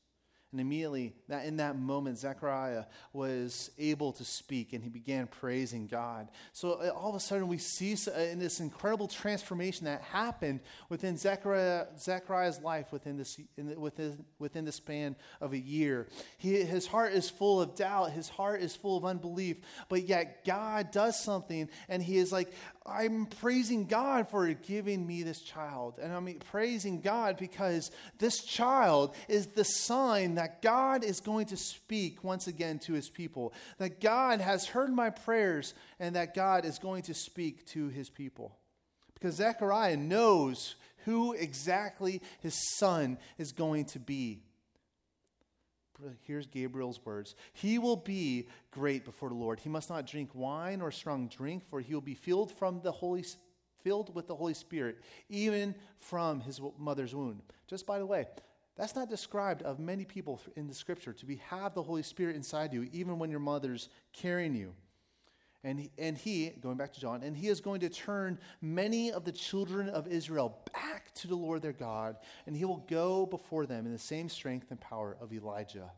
And 0.57 0.61
immediately, 0.63 1.13
that 1.29 1.45
in 1.45 1.59
that 1.59 1.79
moment, 1.79 2.17
Zechariah 2.17 2.85
was 3.13 3.71
able 3.79 4.11
to 4.13 4.25
speak 4.25 4.73
and 4.73 4.83
he 4.83 4.89
began 4.89 5.27
praising 5.27 5.87
God. 5.87 6.29
So 6.55 6.81
uh, 6.81 6.89
all 6.97 7.11
of 7.11 7.15
a 7.15 7.21
sudden, 7.21 7.47
we 7.47 7.59
see 7.59 7.95
uh, 8.09 8.19
in 8.19 8.39
this 8.39 8.59
incredible 8.59 9.07
transformation 9.07 9.85
that 9.85 10.01
happened 10.01 10.61
within 10.89 11.19
Zechariah, 11.19 11.89
Zechariah's 11.99 12.63
life 12.63 12.91
within, 12.91 13.19
this, 13.19 13.39
the, 13.59 13.79
within, 13.79 14.25
within 14.39 14.65
the 14.65 14.73
span 14.73 15.15
of 15.43 15.53
a 15.53 15.59
year. 15.59 16.09
He, 16.39 16.63
his 16.63 16.87
heart 16.87 17.13
is 17.13 17.29
full 17.29 17.61
of 17.61 17.75
doubt, 17.75 18.13
his 18.13 18.31
heart 18.31 18.63
is 18.63 18.75
full 18.75 18.97
of 18.97 19.05
unbelief, 19.05 19.59
but 19.91 20.05
yet 20.05 20.43
God 20.47 20.91
does 20.91 21.23
something 21.23 21.69
and 21.91 22.03
he 22.03 22.17
is 22.17 22.33
like, 22.33 22.51
I'm 22.87 23.27
praising 23.27 23.87
God 23.87 24.29
for 24.29 24.47
giving 24.53 25.07
me 25.07 25.25
this 25.25 25.41
child. 25.41 25.99
And 26.01 26.13
I'm 26.13 26.33
praising 26.51 27.01
God 27.01 27.37
because 27.37 27.91
this 28.19 28.45
child 28.45 29.15
is 29.29 29.49
the 29.49 29.65
sign 29.65 30.37
that 30.37 30.46
God 30.63 31.05
is 31.05 31.21
going 31.21 31.47
to 31.47 31.57
speak 31.57 32.25
once 32.25 32.47
again 32.47 32.79
to 32.81 32.93
his 32.93 33.09
people. 33.09 33.53
That 33.79 34.01
God 34.01 34.41
has 34.41 34.67
heard 34.67 34.93
my 34.93 35.11
prayers 35.11 35.75
and 35.99 36.17
that 36.17 36.35
God 36.35 36.65
is 36.65 36.79
going 36.79 37.03
to 37.05 37.15
speak 37.15 37.67
to 37.69 37.89
his 37.89 38.11
people. 38.11 38.57
Because 39.15 39.37
Zechariah 39.37 39.97
knows 39.97 40.77
who 41.05 41.33
exactly 41.33 42.21
his 42.41 42.55
son 42.79 43.19
is 43.39 43.53
going 43.53 43.87
to 43.87 43.99
be. 43.99 44.43
Here's 46.25 46.47
Gabriel's 46.47 47.01
words 47.07 47.35
He 47.55 47.79
will 47.79 47.97
be 47.97 48.49
great 48.71 49.05
before 49.05 49.31
the 49.31 49.35
Lord. 49.35 49.61
He 49.61 49.71
must 49.71 49.89
not 49.89 50.07
drink 50.07 50.31
wine 50.35 50.83
or 50.83 50.91
strong 50.91 51.29
drink, 51.29 51.65
for 51.71 51.81
he 51.81 51.95
will 51.95 52.03
be 52.03 52.15
filled 52.15 52.53
from 52.53 52.81
the 52.83 52.93
Holy 52.93 53.25
filled 53.83 54.15
with 54.15 54.27
the 54.27 54.35
Holy 54.35 54.53
Spirit, 54.53 54.99
even 55.29 55.75
from 55.99 56.41
his 56.41 56.61
mother's 56.77 57.15
womb. 57.15 57.41
Just 57.69 57.87
by 57.87 57.99
the 57.99 58.07
way, 58.07 58.27
that's 58.77 58.95
not 58.95 59.09
described 59.09 59.63
of 59.63 59.79
many 59.79 60.05
people 60.05 60.41
in 60.55 60.67
the 60.67 60.75
scripture 60.75 61.13
to 61.15 61.27
be 61.27 61.37
have 61.49 61.75
the 61.75 61.83
Holy 61.83 62.03
Spirit 62.03 62.37
inside 62.37 62.73
you, 62.73 62.89
even 62.93 63.19
when 63.19 63.31
your 63.31 63.41
mother's 63.41 63.89
carrying 64.13 64.55
you. 64.55 64.75
And 65.65 65.81
he, 65.81 65.91
and 65.99 66.17
he, 66.17 66.51
going 66.61 66.77
back 66.77 66.93
to 66.93 67.01
John, 67.01 67.23
and 67.23 67.37
he 67.37 67.49
is 67.49 67.61
going 67.61 67.81
to 67.81 67.89
turn 67.89 68.39
many 68.61 69.11
of 69.11 69.25
the 69.25 69.33
children 69.33 69.89
of 69.89 70.07
Israel 70.07 70.59
back 70.73 71.13
to 71.15 71.27
the 71.27 71.35
Lord 71.35 71.63
their 71.63 71.73
God, 71.73 72.17
and 72.47 72.55
he 72.55 72.65
will 72.65 72.85
go 72.89 73.27
before 73.27 73.67
them 73.67 73.87
in 73.87 73.93
the 73.93 73.99
same 73.99 74.29
strength 74.29 74.71
and 74.71 74.81
power 74.81 75.17
of 75.21 75.33
Elijah. 75.33 75.91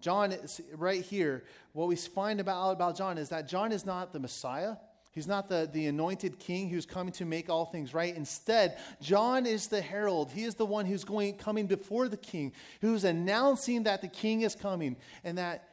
John 0.00 0.32
is 0.32 0.60
right 0.74 1.02
here. 1.02 1.44
What 1.72 1.88
we 1.88 1.96
find 1.96 2.40
about, 2.40 2.70
about 2.70 2.96
John 2.96 3.18
is 3.18 3.28
that 3.28 3.46
John 3.46 3.72
is 3.72 3.84
not 3.84 4.12
the 4.12 4.20
Messiah. 4.20 4.76
He's 5.18 5.26
not 5.26 5.48
the, 5.48 5.68
the 5.72 5.88
anointed 5.88 6.38
king 6.38 6.68
who's 6.68 6.86
coming 6.86 7.12
to 7.14 7.24
make 7.24 7.50
all 7.50 7.64
things 7.64 7.92
right. 7.92 8.14
Instead, 8.14 8.78
John 9.00 9.46
is 9.46 9.66
the 9.66 9.80
herald. 9.80 10.30
He 10.30 10.44
is 10.44 10.54
the 10.54 10.64
one 10.64 10.86
who's 10.86 11.02
going 11.02 11.38
coming 11.38 11.66
before 11.66 12.06
the 12.06 12.16
king, 12.16 12.52
who's 12.82 13.02
announcing 13.02 13.82
that 13.82 14.00
the 14.00 14.06
king 14.06 14.42
is 14.42 14.54
coming 14.54 14.94
and 15.24 15.36
that 15.36 15.70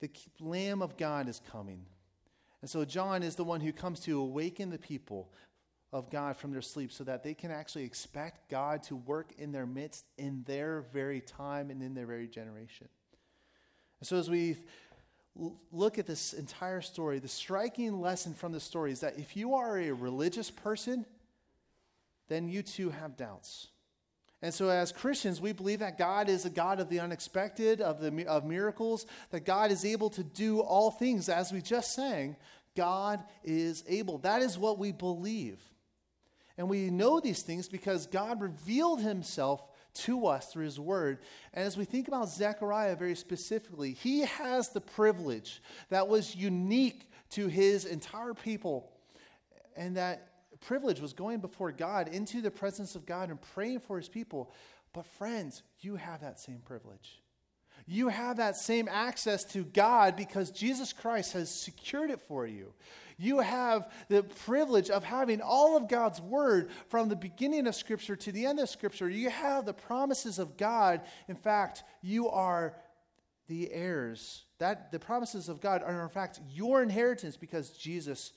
the 0.00 0.10
Lamb 0.40 0.82
of 0.82 0.96
God 0.96 1.28
is 1.28 1.40
coming. 1.52 1.86
And 2.60 2.68
so 2.68 2.84
John 2.84 3.22
is 3.22 3.36
the 3.36 3.44
one 3.44 3.60
who 3.60 3.72
comes 3.72 4.00
to 4.00 4.18
awaken 4.20 4.70
the 4.70 4.78
people 4.78 5.30
of 5.92 6.10
God 6.10 6.36
from 6.36 6.50
their 6.50 6.60
sleep 6.60 6.90
so 6.90 7.04
that 7.04 7.22
they 7.22 7.34
can 7.34 7.52
actually 7.52 7.84
expect 7.84 8.50
God 8.50 8.82
to 8.82 8.96
work 8.96 9.30
in 9.38 9.52
their 9.52 9.66
midst 9.66 10.06
in 10.18 10.42
their 10.44 10.86
very 10.92 11.20
time 11.20 11.70
and 11.70 11.84
in 11.84 11.94
their 11.94 12.06
very 12.06 12.26
generation. 12.26 12.88
And 14.00 14.08
so 14.08 14.16
as 14.16 14.28
we 14.28 14.56
look 15.72 15.98
at 15.98 16.06
this 16.06 16.32
entire 16.32 16.80
story, 16.80 17.18
the 17.18 17.28
striking 17.28 18.00
lesson 18.00 18.34
from 18.34 18.52
the 18.52 18.60
story 18.60 18.92
is 18.92 19.00
that 19.00 19.18
if 19.18 19.36
you 19.36 19.54
are 19.54 19.78
a 19.78 19.92
religious 19.92 20.50
person, 20.50 21.04
then 22.28 22.48
you 22.48 22.62
too 22.62 22.90
have 22.90 23.16
doubts. 23.16 23.68
And 24.42 24.52
so, 24.52 24.68
as 24.68 24.92
Christians, 24.92 25.40
we 25.40 25.52
believe 25.52 25.80
that 25.80 25.98
God 25.98 26.28
is 26.28 26.44
a 26.44 26.50
God 26.50 26.78
of 26.78 26.88
the 26.88 27.00
unexpected, 27.00 27.80
of, 27.80 28.00
the, 28.00 28.26
of 28.26 28.44
miracles, 28.44 29.06
that 29.30 29.44
God 29.44 29.70
is 29.70 29.84
able 29.84 30.10
to 30.10 30.22
do 30.22 30.60
all 30.60 30.90
things. 30.90 31.28
As 31.28 31.52
we 31.52 31.62
just 31.62 31.94
sang, 31.94 32.36
God 32.76 33.24
is 33.42 33.82
able. 33.88 34.18
That 34.18 34.42
is 34.42 34.58
what 34.58 34.78
we 34.78 34.92
believe. 34.92 35.58
And 36.58 36.68
we 36.68 36.90
know 36.90 37.18
these 37.18 37.42
things 37.42 37.68
because 37.68 38.06
God 38.06 38.40
revealed 38.40 39.00
himself 39.00 39.66
to 39.96 40.26
us 40.26 40.52
through 40.52 40.64
his 40.64 40.80
word. 40.80 41.18
And 41.52 41.64
as 41.64 41.76
we 41.76 41.84
think 41.84 42.08
about 42.08 42.28
Zechariah 42.28 42.96
very 42.96 43.14
specifically, 43.14 43.92
he 43.92 44.20
has 44.20 44.70
the 44.70 44.80
privilege 44.80 45.62
that 45.90 46.08
was 46.08 46.34
unique 46.34 47.10
to 47.30 47.48
his 47.48 47.84
entire 47.84 48.34
people. 48.34 48.90
And 49.76 49.96
that 49.96 50.30
privilege 50.60 51.00
was 51.00 51.12
going 51.12 51.40
before 51.40 51.72
God 51.72 52.08
into 52.08 52.40
the 52.40 52.50
presence 52.50 52.94
of 52.94 53.06
God 53.06 53.30
and 53.30 53.40
praying 53.40 53.80
for 53.80 53.98
his 53.98 54.08
people. 54.08 54.52
But, 54.92 55.06
friends, 55.06 55.62
you 55.80 55.96
have 55.96 56.20
that 56.22 56.40
same 56.40 56.62
privilege. 56.64 57.20
You 57.86 58.08
have 58.08 58.38
that 58.38 58.56
same 58.56 58.88
access 58.90 59.44
to 59.52 59.64
God 59.64 60.16
because 60.16 60.50
Jesus 60.50 60.92
Christ 60.92 61.32
has 61.34 61.50
secured 61.50 62.10
it 62.10 62.20
for 62.20 62.46
you. 62.46 62.72
You 63.18 63.38
have 63.38 63.90
the 64.08 64.24
privilege 64.24 64.90
of 64.90 65.04
having 65.04 65.40
all 65.40 65.76
of 65.76 65.88
God's 65.88 66.20
word 66.20 66.70
from 66.88 67.08
the 67.08 67.16
beginning 67.16 67.66
of 67.66 67.74
Scripture 67.74 68.16
to 68.16 68.32
the 68.32 68.44
end 68.44 68.58
of 68.58 68.68
Scripture. 68.68 69.08
You 69.08 69.30
have 69.30 69.64
the 69.64 69.72
promises 69.72 70.38
of 70.38 70.56
God. 70.56 71.00
In 71.28 71.36
fact, 71.36 71.84
you 72.02 72.28
are 72.28 72.74
the 73.48 73.72
heirs. 73.72 74.44
That 74.58 74.90
the 74.92 74.98
promises 74.98 75.48
of 75.48 75.60
God 75.60 75.82
are 75.82 76.02
in 76.02 76.08
fact 76.08 76.40
your 76.52 76.82
inheritance 76.82 77.36
because 77.36 77.70
Jesus 77.70 78.32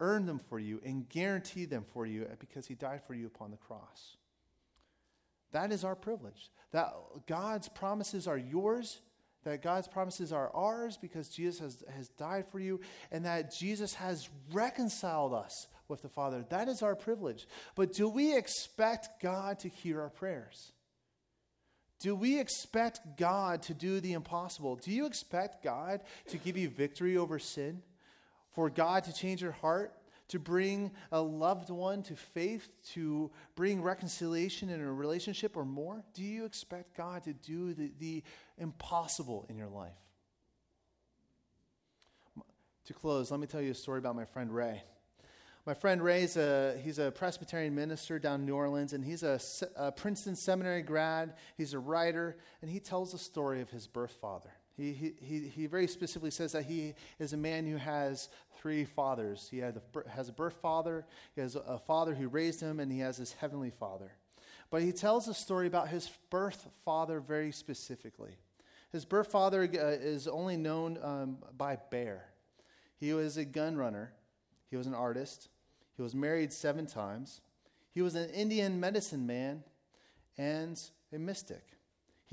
earned 0.00 0.28
them 0.28 0.38
for 0.38 0.58
you 0.58 0.80
and 0.84 1.08
guaranteed 1.08 1.68
them 1.68 1.84
for 1.92 2.06
you 2.06 2.26
because 2.38 2.66
he 2.66 2.74
died 2.74 3.02
for 3.04 3.14
you 3.14 3.26
upon 3.26 3.50
the 3.50 3.56
cross. 3.56 4.16
That 5.54 5.70
is 5.70 5.84
our 5.84 5.94
privilege. 5.94 6.50
That 6.72 6.92
God's 7.28 7.68
promises 7.68 8.26
are 8.26 8.36
yours, 8.36 9.00
that 9.44 9.62
God's 9.62 9.86
promises 9.86 10.32
are 10.32 10.50
ours 10.52 10.98
because 11.00 11.28
Jesus 11.28 11.60
has, 11.60 11.84
has 11.96 12.08
died 12.08 12.46
for 12.50 12.58
you, 12.58 12.80
and 13.12 13.24
that 13.24 13.54
Jesus 13.54 13.94
has 13.94 14.28
reconciled 14.52 15.32
us 15.32 15.68
with 15.86 16.02
the 16.02 16.08
Father. 16.08 16.44
That 16.50 16.68
is 16.68 16.82
our 16.82 16.96
privilege. 16.96 17.46
But 17.76 17.92
do 17.92 18.08
we 18.08 18.36
expect 18.36 19.22
God 19.22 19.60
to 19.60 19.68
hear 19.68 20.00
our 20.00 20.10
prayers? 20.10 20.72
Do 22.00 22.16
we 22.16 22.40
expect 22.40 23.16
God 23.16 23.62
to 23.62 23.74
do 23.74 24.00
the 24.00 24.14
impossible? 24.14 24.74
Do 24.74 24.90
you 24.90 25.06
expect 25.06 25.62
God 25.62 26.00
to 26.30 26.36
give 26.36 26.56
you 26.56 26.68
victory 26.68 27.16
over 27.16 27.38
sin? 27.38 27.80
For 28.50 28.70
God 28.70 29.04
to 29.04 29.12
change 29.12 29.40
your 29.40 29.52
heart? 29.52 29.94
To 30.28 30.38
bring 30.38 30.90
a 31.12 31.20
loved 31.20 31.70
one 31.70 32.02
to 32.04 32.16
faith? 32.16 32.68
To 32.94 33.30
bring 33.56 33.82
reconciliation 33.82 34.70
in 34.70 34.80
a 34.80 34.92
relationship 34.92 35.56
or 35.56 35.64
more? 35.64 36.02
Do 36.14 36.22
you 36.22 36.44
expect 36.44 36.96
God 36.96 37.24
to 37.24 37.32
do 37.32 37.74
the, 37.74 37.92
the 37.98 38.22
impossible 38.58 39.46
in 39.48 39.56
your 39.56 39.68
life? 39.68 39.92
To 42.86 42.92
close, 42.92 43.30
let 43.30 43.40
me 43.40 43.46
tell 43.46 43.62
you 43.62 43.70
a 43.70 43.74
story 43.74 43.98
about 43.98 44.14
my 44.14 44.24
friend 44.24 44.54
Ray. 44.54 44.82
My 45.66 45.72
friend 45.72 46.02
Ray's 46.02 46.36
a, 46.36 46.78
he's 46.84 46.98
a 46.98 47.10
Presbyterian 47.10 47.74
minister 47.74 48.18
down 48.18 48.40
in 48.40 48.46
New 48.46 48.54
Orleans, 48.54 48.92
and 48.92 49.02
he's 49.02 49.22
a, 49.22 49.40
a, 49.76 49.90
Princeton 49.90 50.36
seminary 50.36 50.82
grad. 50.82 51.34
He's 51.56 51.72
a 51.72 51.78
writer, 51.78 52.36
and 52.60 52.70
he 52.70 52.80
tells 52.80 53.12
the 53.12 53.18
story 53.18 53.62
of 53.62 53.70
his 53.70 53.86
birth 53.86 54.12
father. 54.20 54.50
He, 54.76 55.14
he, 55.20 55.40
he 55.54 55.66
very 55.66 55.86
specifically 55.86 56.30
says 56.30 56.52
that 56.52 56.64
he 56.64 56.94
is 57.18 57.32
a 57.32 57.36
man 57.36 57.66
who 57.66 57.76
has 57.76 58.28
three 58.58 58.84
fathers. 58.84 59.48
He 59.50 59.58
had 59.58 59.76
a, 59.76 60.10
has 60.10 60.28
a 60.28 60.32
birth 60.32 60.56
father, 60.60 61.06
he 61.34 61.40
has 61.40 61.54
a 61.54 61.78
father 61.78 62.14
who 62.14 62.28
raised 62.28 62.60
him, 62.60 62.80
and 62.80 62.90
he 62.90 62.98
has 62.98 63.16
his 63.16 63.32
heavenly 63.32 63.70
father. 63.70 64.12
But 64.70 64.82
he 64.82 64.90
tells 64.90 65.28
a 65.28 65.34
story 65.34 65.66
about 65.66 65.88
his 65.88 66.10
birth 66.30 66.68
father 66.84 67.20
very 67.20 67.52
specifically. 67.52 68.36
His 68.90 69.04
birth 69.04 69.30
father 69.30 69.62
uh, 69.62 69.86
is 69.86 70.26
only 70.26 70.56
known 70.56 70.98
um, 71.02 71.38
by 71.56 71.76
Bear. 71.90 72.26
He 72.98 73.12
was 73.12 73.36
a 73.36 73.44
gun 73.44 73.76
runner, 73.76 74.12
he 74.70 74.76
was 74.76 74.86
an 74.86 74.94
artist, 74.94 75.48
he 75.96 76.02
was 76.02 76.14
married 76.14 76.52
seven 76.52 76.86
times. 76.86 77.40
He 77.92 78.02
was 78.02 78.16
an 78.16 78.28
Indian 78.30 78.80
medicine 78.80 79.26
man 79.26 79.62
and 80.36 80.80
a 81.12 81.18
mystic. 81.18 81.62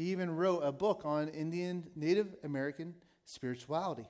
He 0.01 0.11
even 0.11 0.35
wrote 0.35 0.61
a 0.61 0.71
book 0.71 1.03
on 1.05 1.27
Indian 1.27 1.87
Native 1.95 2.33
American 2.43 2.95
spirituality. 3.25 4.07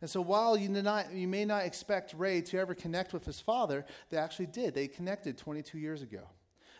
And 0.00 0.08
so 0.08 0.20
while 0.20 0.56
you, 0.56 0.68
not, 0.68 1.12
you 1.12 1.26
may 1.26 1.44
not 1.44 1.64
expect 1.64 2.14
Ray 2.16 2.40
to 2.42 2.58
ever 2.60 2.72
connect 2.72 3.12
with 3.12 3.24
his 3.24 3.40
father, 3.40 3.84
they 4.10 4.16
actually 4.16 4.46
did. 4.46 4.74
They 4.74 4.86
connected 4.86 5.36
22 5.36 5.76
years 5.76 6.02
ago. 6.02 6.20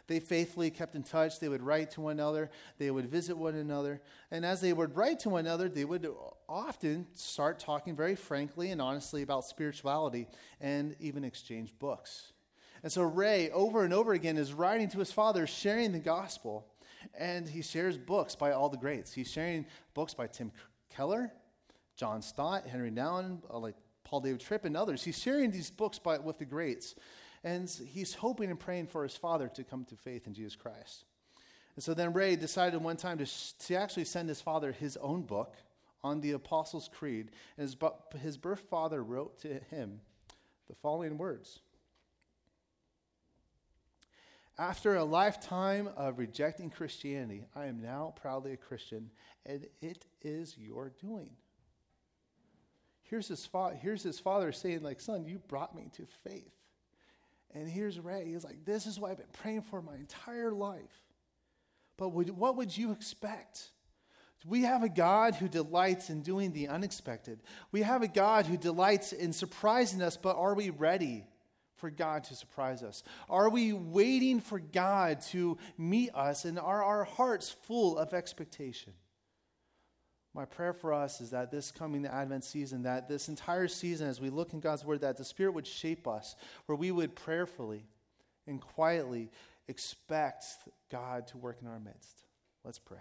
They 0.06 0.20
faithfully 0.20 0.70
kept 0.70 0.94
in 0.94 1.02
touch. 1.02 1.40
They 1.40 1.48
would 1.48 1.64
write 1.64 1.90
to 1.92 2.00
one 2.00 2.12
another. 2.12 2.48
They 2.78 2.92
would 2.92 3.10
visit 3.10 3.36
one 3.36 3.56
another. 3.56 4.00
And 4.30 4.46
as 4.46 4.60
they 4.60 4.72
would 4.72 4.96
write 4.96 5.18
to 5.20 5.30
one 5.30 5.44
another, 5.44 5.68
they 5.68 5.84
would 5.84 6.08
often 6.48 7.08
start 7.14 7.58
talking 7.58 7.96
very 7.96 8.14
frankly 8.14 8.70
and 8.70 8.80
honestly 8.80 9.22
about 9.22 9.46
spirituality 9.46 10.28
and 10.60 10.94
even 11.00 11.24
exchange 11.24 11.76
books. 11.80 12.32
And 12.84 12.92
so 12.92 13.02
Ray, 13.02 13.50
over 13.50 13.82
and 13.82 13.92
over 13.92 14.12
again, 14.12 14.36
is 14.36 14.52
writing 14.52 14.88
to 14.90 15.00
his 15.00 15.10
father, 15.10 15.44
sharing 15.48 15.90
the 15.90 15.98
gospel. 15.98 16.68
And 17.18 17.48
he 17.48 17.62
shares 17.62 17.98
books 17.98 18.34
by 18.34 18.52
all 18.52 18.68
the 18.68 18.76
greats. 18.76 19.12
He's 19.12 19.30
sharing 19.30 19.66
books 19.94 20.14
by 20.14 20.26
Tim 20.26 20.52
Keller, 20.90 21.32
John 21.96 22.22
Stott, 22.22 22.66
Henry 22.66 22.90
Nouwen, 22.90 23.38
uh, 23.50 23.58
like 23.58 23.76
Paul 24.04 24.20
David 24.20 24.40
Tripp, 24.40 24.64
and 24.64 24.76
others. 24.76 25.02
He's 25.02 25.18
sharing 25.18 25.50
these 25.50 25.70
books 25.70 25.98
by, 25.98 26.18
with 26.18 26.38
the 26.38 26.44
greats. 26.44 26.94
And 27.44 27.68
he's 27.68 28.14
hoping 28.14 28.50
and 28.50 28.58
praying 28.58 28.88
for 28.88 29.02
his 29.02 29.16
father 29.16 29.48
to 29.48 29.64
come 29.64 29.84
to 29.86 29.96
faith 29.96 30.26
in 30.26 30.34
Jesus 30.34 30.56
Christ. 30.56 31.04
And 31.76 31.82
so 31.84 31.94
then 31.94 32.12
Ray 32.12 32.34
decided 32.34 32.82
one 32.82 32.96
time 32.96 33.18
to, 33.18 33.26
to 33.66 33.74
actually 33.76 34.04
send 34.04 34.28
his 34.28 34.40
father 34.40 34.72
his 34.72 34.96
own 34.96 35.22
book 35.22 35.54
on 36.02 36.20
the 36.20 36.32
Apostles' 36.32 36.90
Creed. 36.92 37.30
And 37.56 37.62
his, 37.68 37.76
his 38.20 38.36
birth 38.36 38.64
father 38.68 39.02
wrote 39.02 39.38
to 39.42 39.60
him 39.70 40.00
the 40.68 40.74
following 40.74 41.18
words 41.18 41.60
After 44.58 44.96
a 44.96 45.04
lifetime 45.04 45.88
of 45.96 46.18
rejecting 46.18 46.68
Christianity, 46.68 47.46
I 47.54 47.66
am 47.66 47.80
now 47.80 48.12
proudly 48.20 48.52
a 48.52 48.56
Christian, 48.56 49.10
and 49.46 49.66
it 49.80 50.04
is 50.20 50.56
your 50.58 50.92
doing. 51.00 51.30
Here's 53.02 53.28
his, 53.28 53.46
fa- 53.46 53.78
here's 53.80 54.02
his 54.02 54.18
father 54.18 54.50
saying, 54.50 54.82
like, 54.82 55.00
son, 55.00 55.24
you 55.24 55.38
brought 55.46 55.76
me 55.76 55.90
to 55.94 56.06
faith. 56.24 56.52
And 57.54 57.68
here's 57.68 58.00
Ray. 58.00 58.26
He's 58.26 58.44
like, 58.44 58.64
This 58.64 58.86
is 58.86 59.00
what 59.00 59.12
I've 59.12 59.16
been 59.18 59.26
praying 59.32 59.62
for 59.62 59.80
my 59.80 59.94
entire 59.94 60.52
life. 60.52 61.02
But 61.96 62.10
would, 62.10 62.30
what 62.30 62.56
would 62.56 62.76
you 62.76 62.92
expect? 62.92 63.70
We 64.46 64.62
have 64.62 64.82
a 64.82 64.88
God 64.88 65.34
who 65.34 65.48
delights 65.48 66.10
in 66.10 66.22
doing 66.22 66.52
the 66.52 66.68
unexpected. 66.68 67.40
We 67.72 67.82
have 67.82 68.02
a 68.02 68.08
God 68.08 68.46
who 68.46 68.56
delights 68.56 69.12
in 69.12 69.32
surprising 69.32 70.02
us, 70.02 70.16
but 70.16 70.36
are 70.36 70.54
we 70.54 70.70
ready 70.70 71.24
for 71.78 71.90
God 71.90 72.24
to 72.24 72.34
surprise 72.34 72.82
us? 72.82 73.02
Are 73.28 73.48
we 73.48 73.72
waiting 73.72 74.40
for 74.40 74.58
God 74.58 75.20
to 75.28 75.58
meet 75.76 76.10
us? 76.14 76.44
And 76.44 76.58
are 76.58 76.82
our 76.82 77.04
hearts 77.04 77.54
full 77.64 77.98
of 77.98 78.12
expectation? 78.12 78.92
My 80.34 80.44
prayer 80.44 80.72
for 80.72 80.92
us 80.92 81.20
is 81.20 81.30
that 81.30 81.50
this 81.50 81.70
coming 81.70 82.02
the 82.02 82.14
Advent 82.14 82.44
season, 82.44 82.82
that 82.82 83.08
this 83.08 83.28
entire 83.28 83.66
season, 83.66 84.08
as 84.08 84.20
we 84.20 84.30
look 84.30 84.52
in 84.52 84.60
God's 84.60 84.84
Word, 84.84 85.00
that 85.00 85.16
the 85.16 85.24
Spirit 85.24 85.54
would 85.54 85.66
shape 85.66 86.06
us, 86.06 86.36
where 86.66 86.76
we 86.76 86.90
would 86.90 87.16
prayerfully 87.16 87.86
and 88.46 88.60
quietly 88.60 89.30
expect 89.66 90.44
God 90.90 91.26
to 91.28 91.38
work 91.38 91.58
in 91.60 91.66
our 91.66 91.80
midst. 91.80 92.22
Let's 92.64 92.78
pray. 92.78 92.98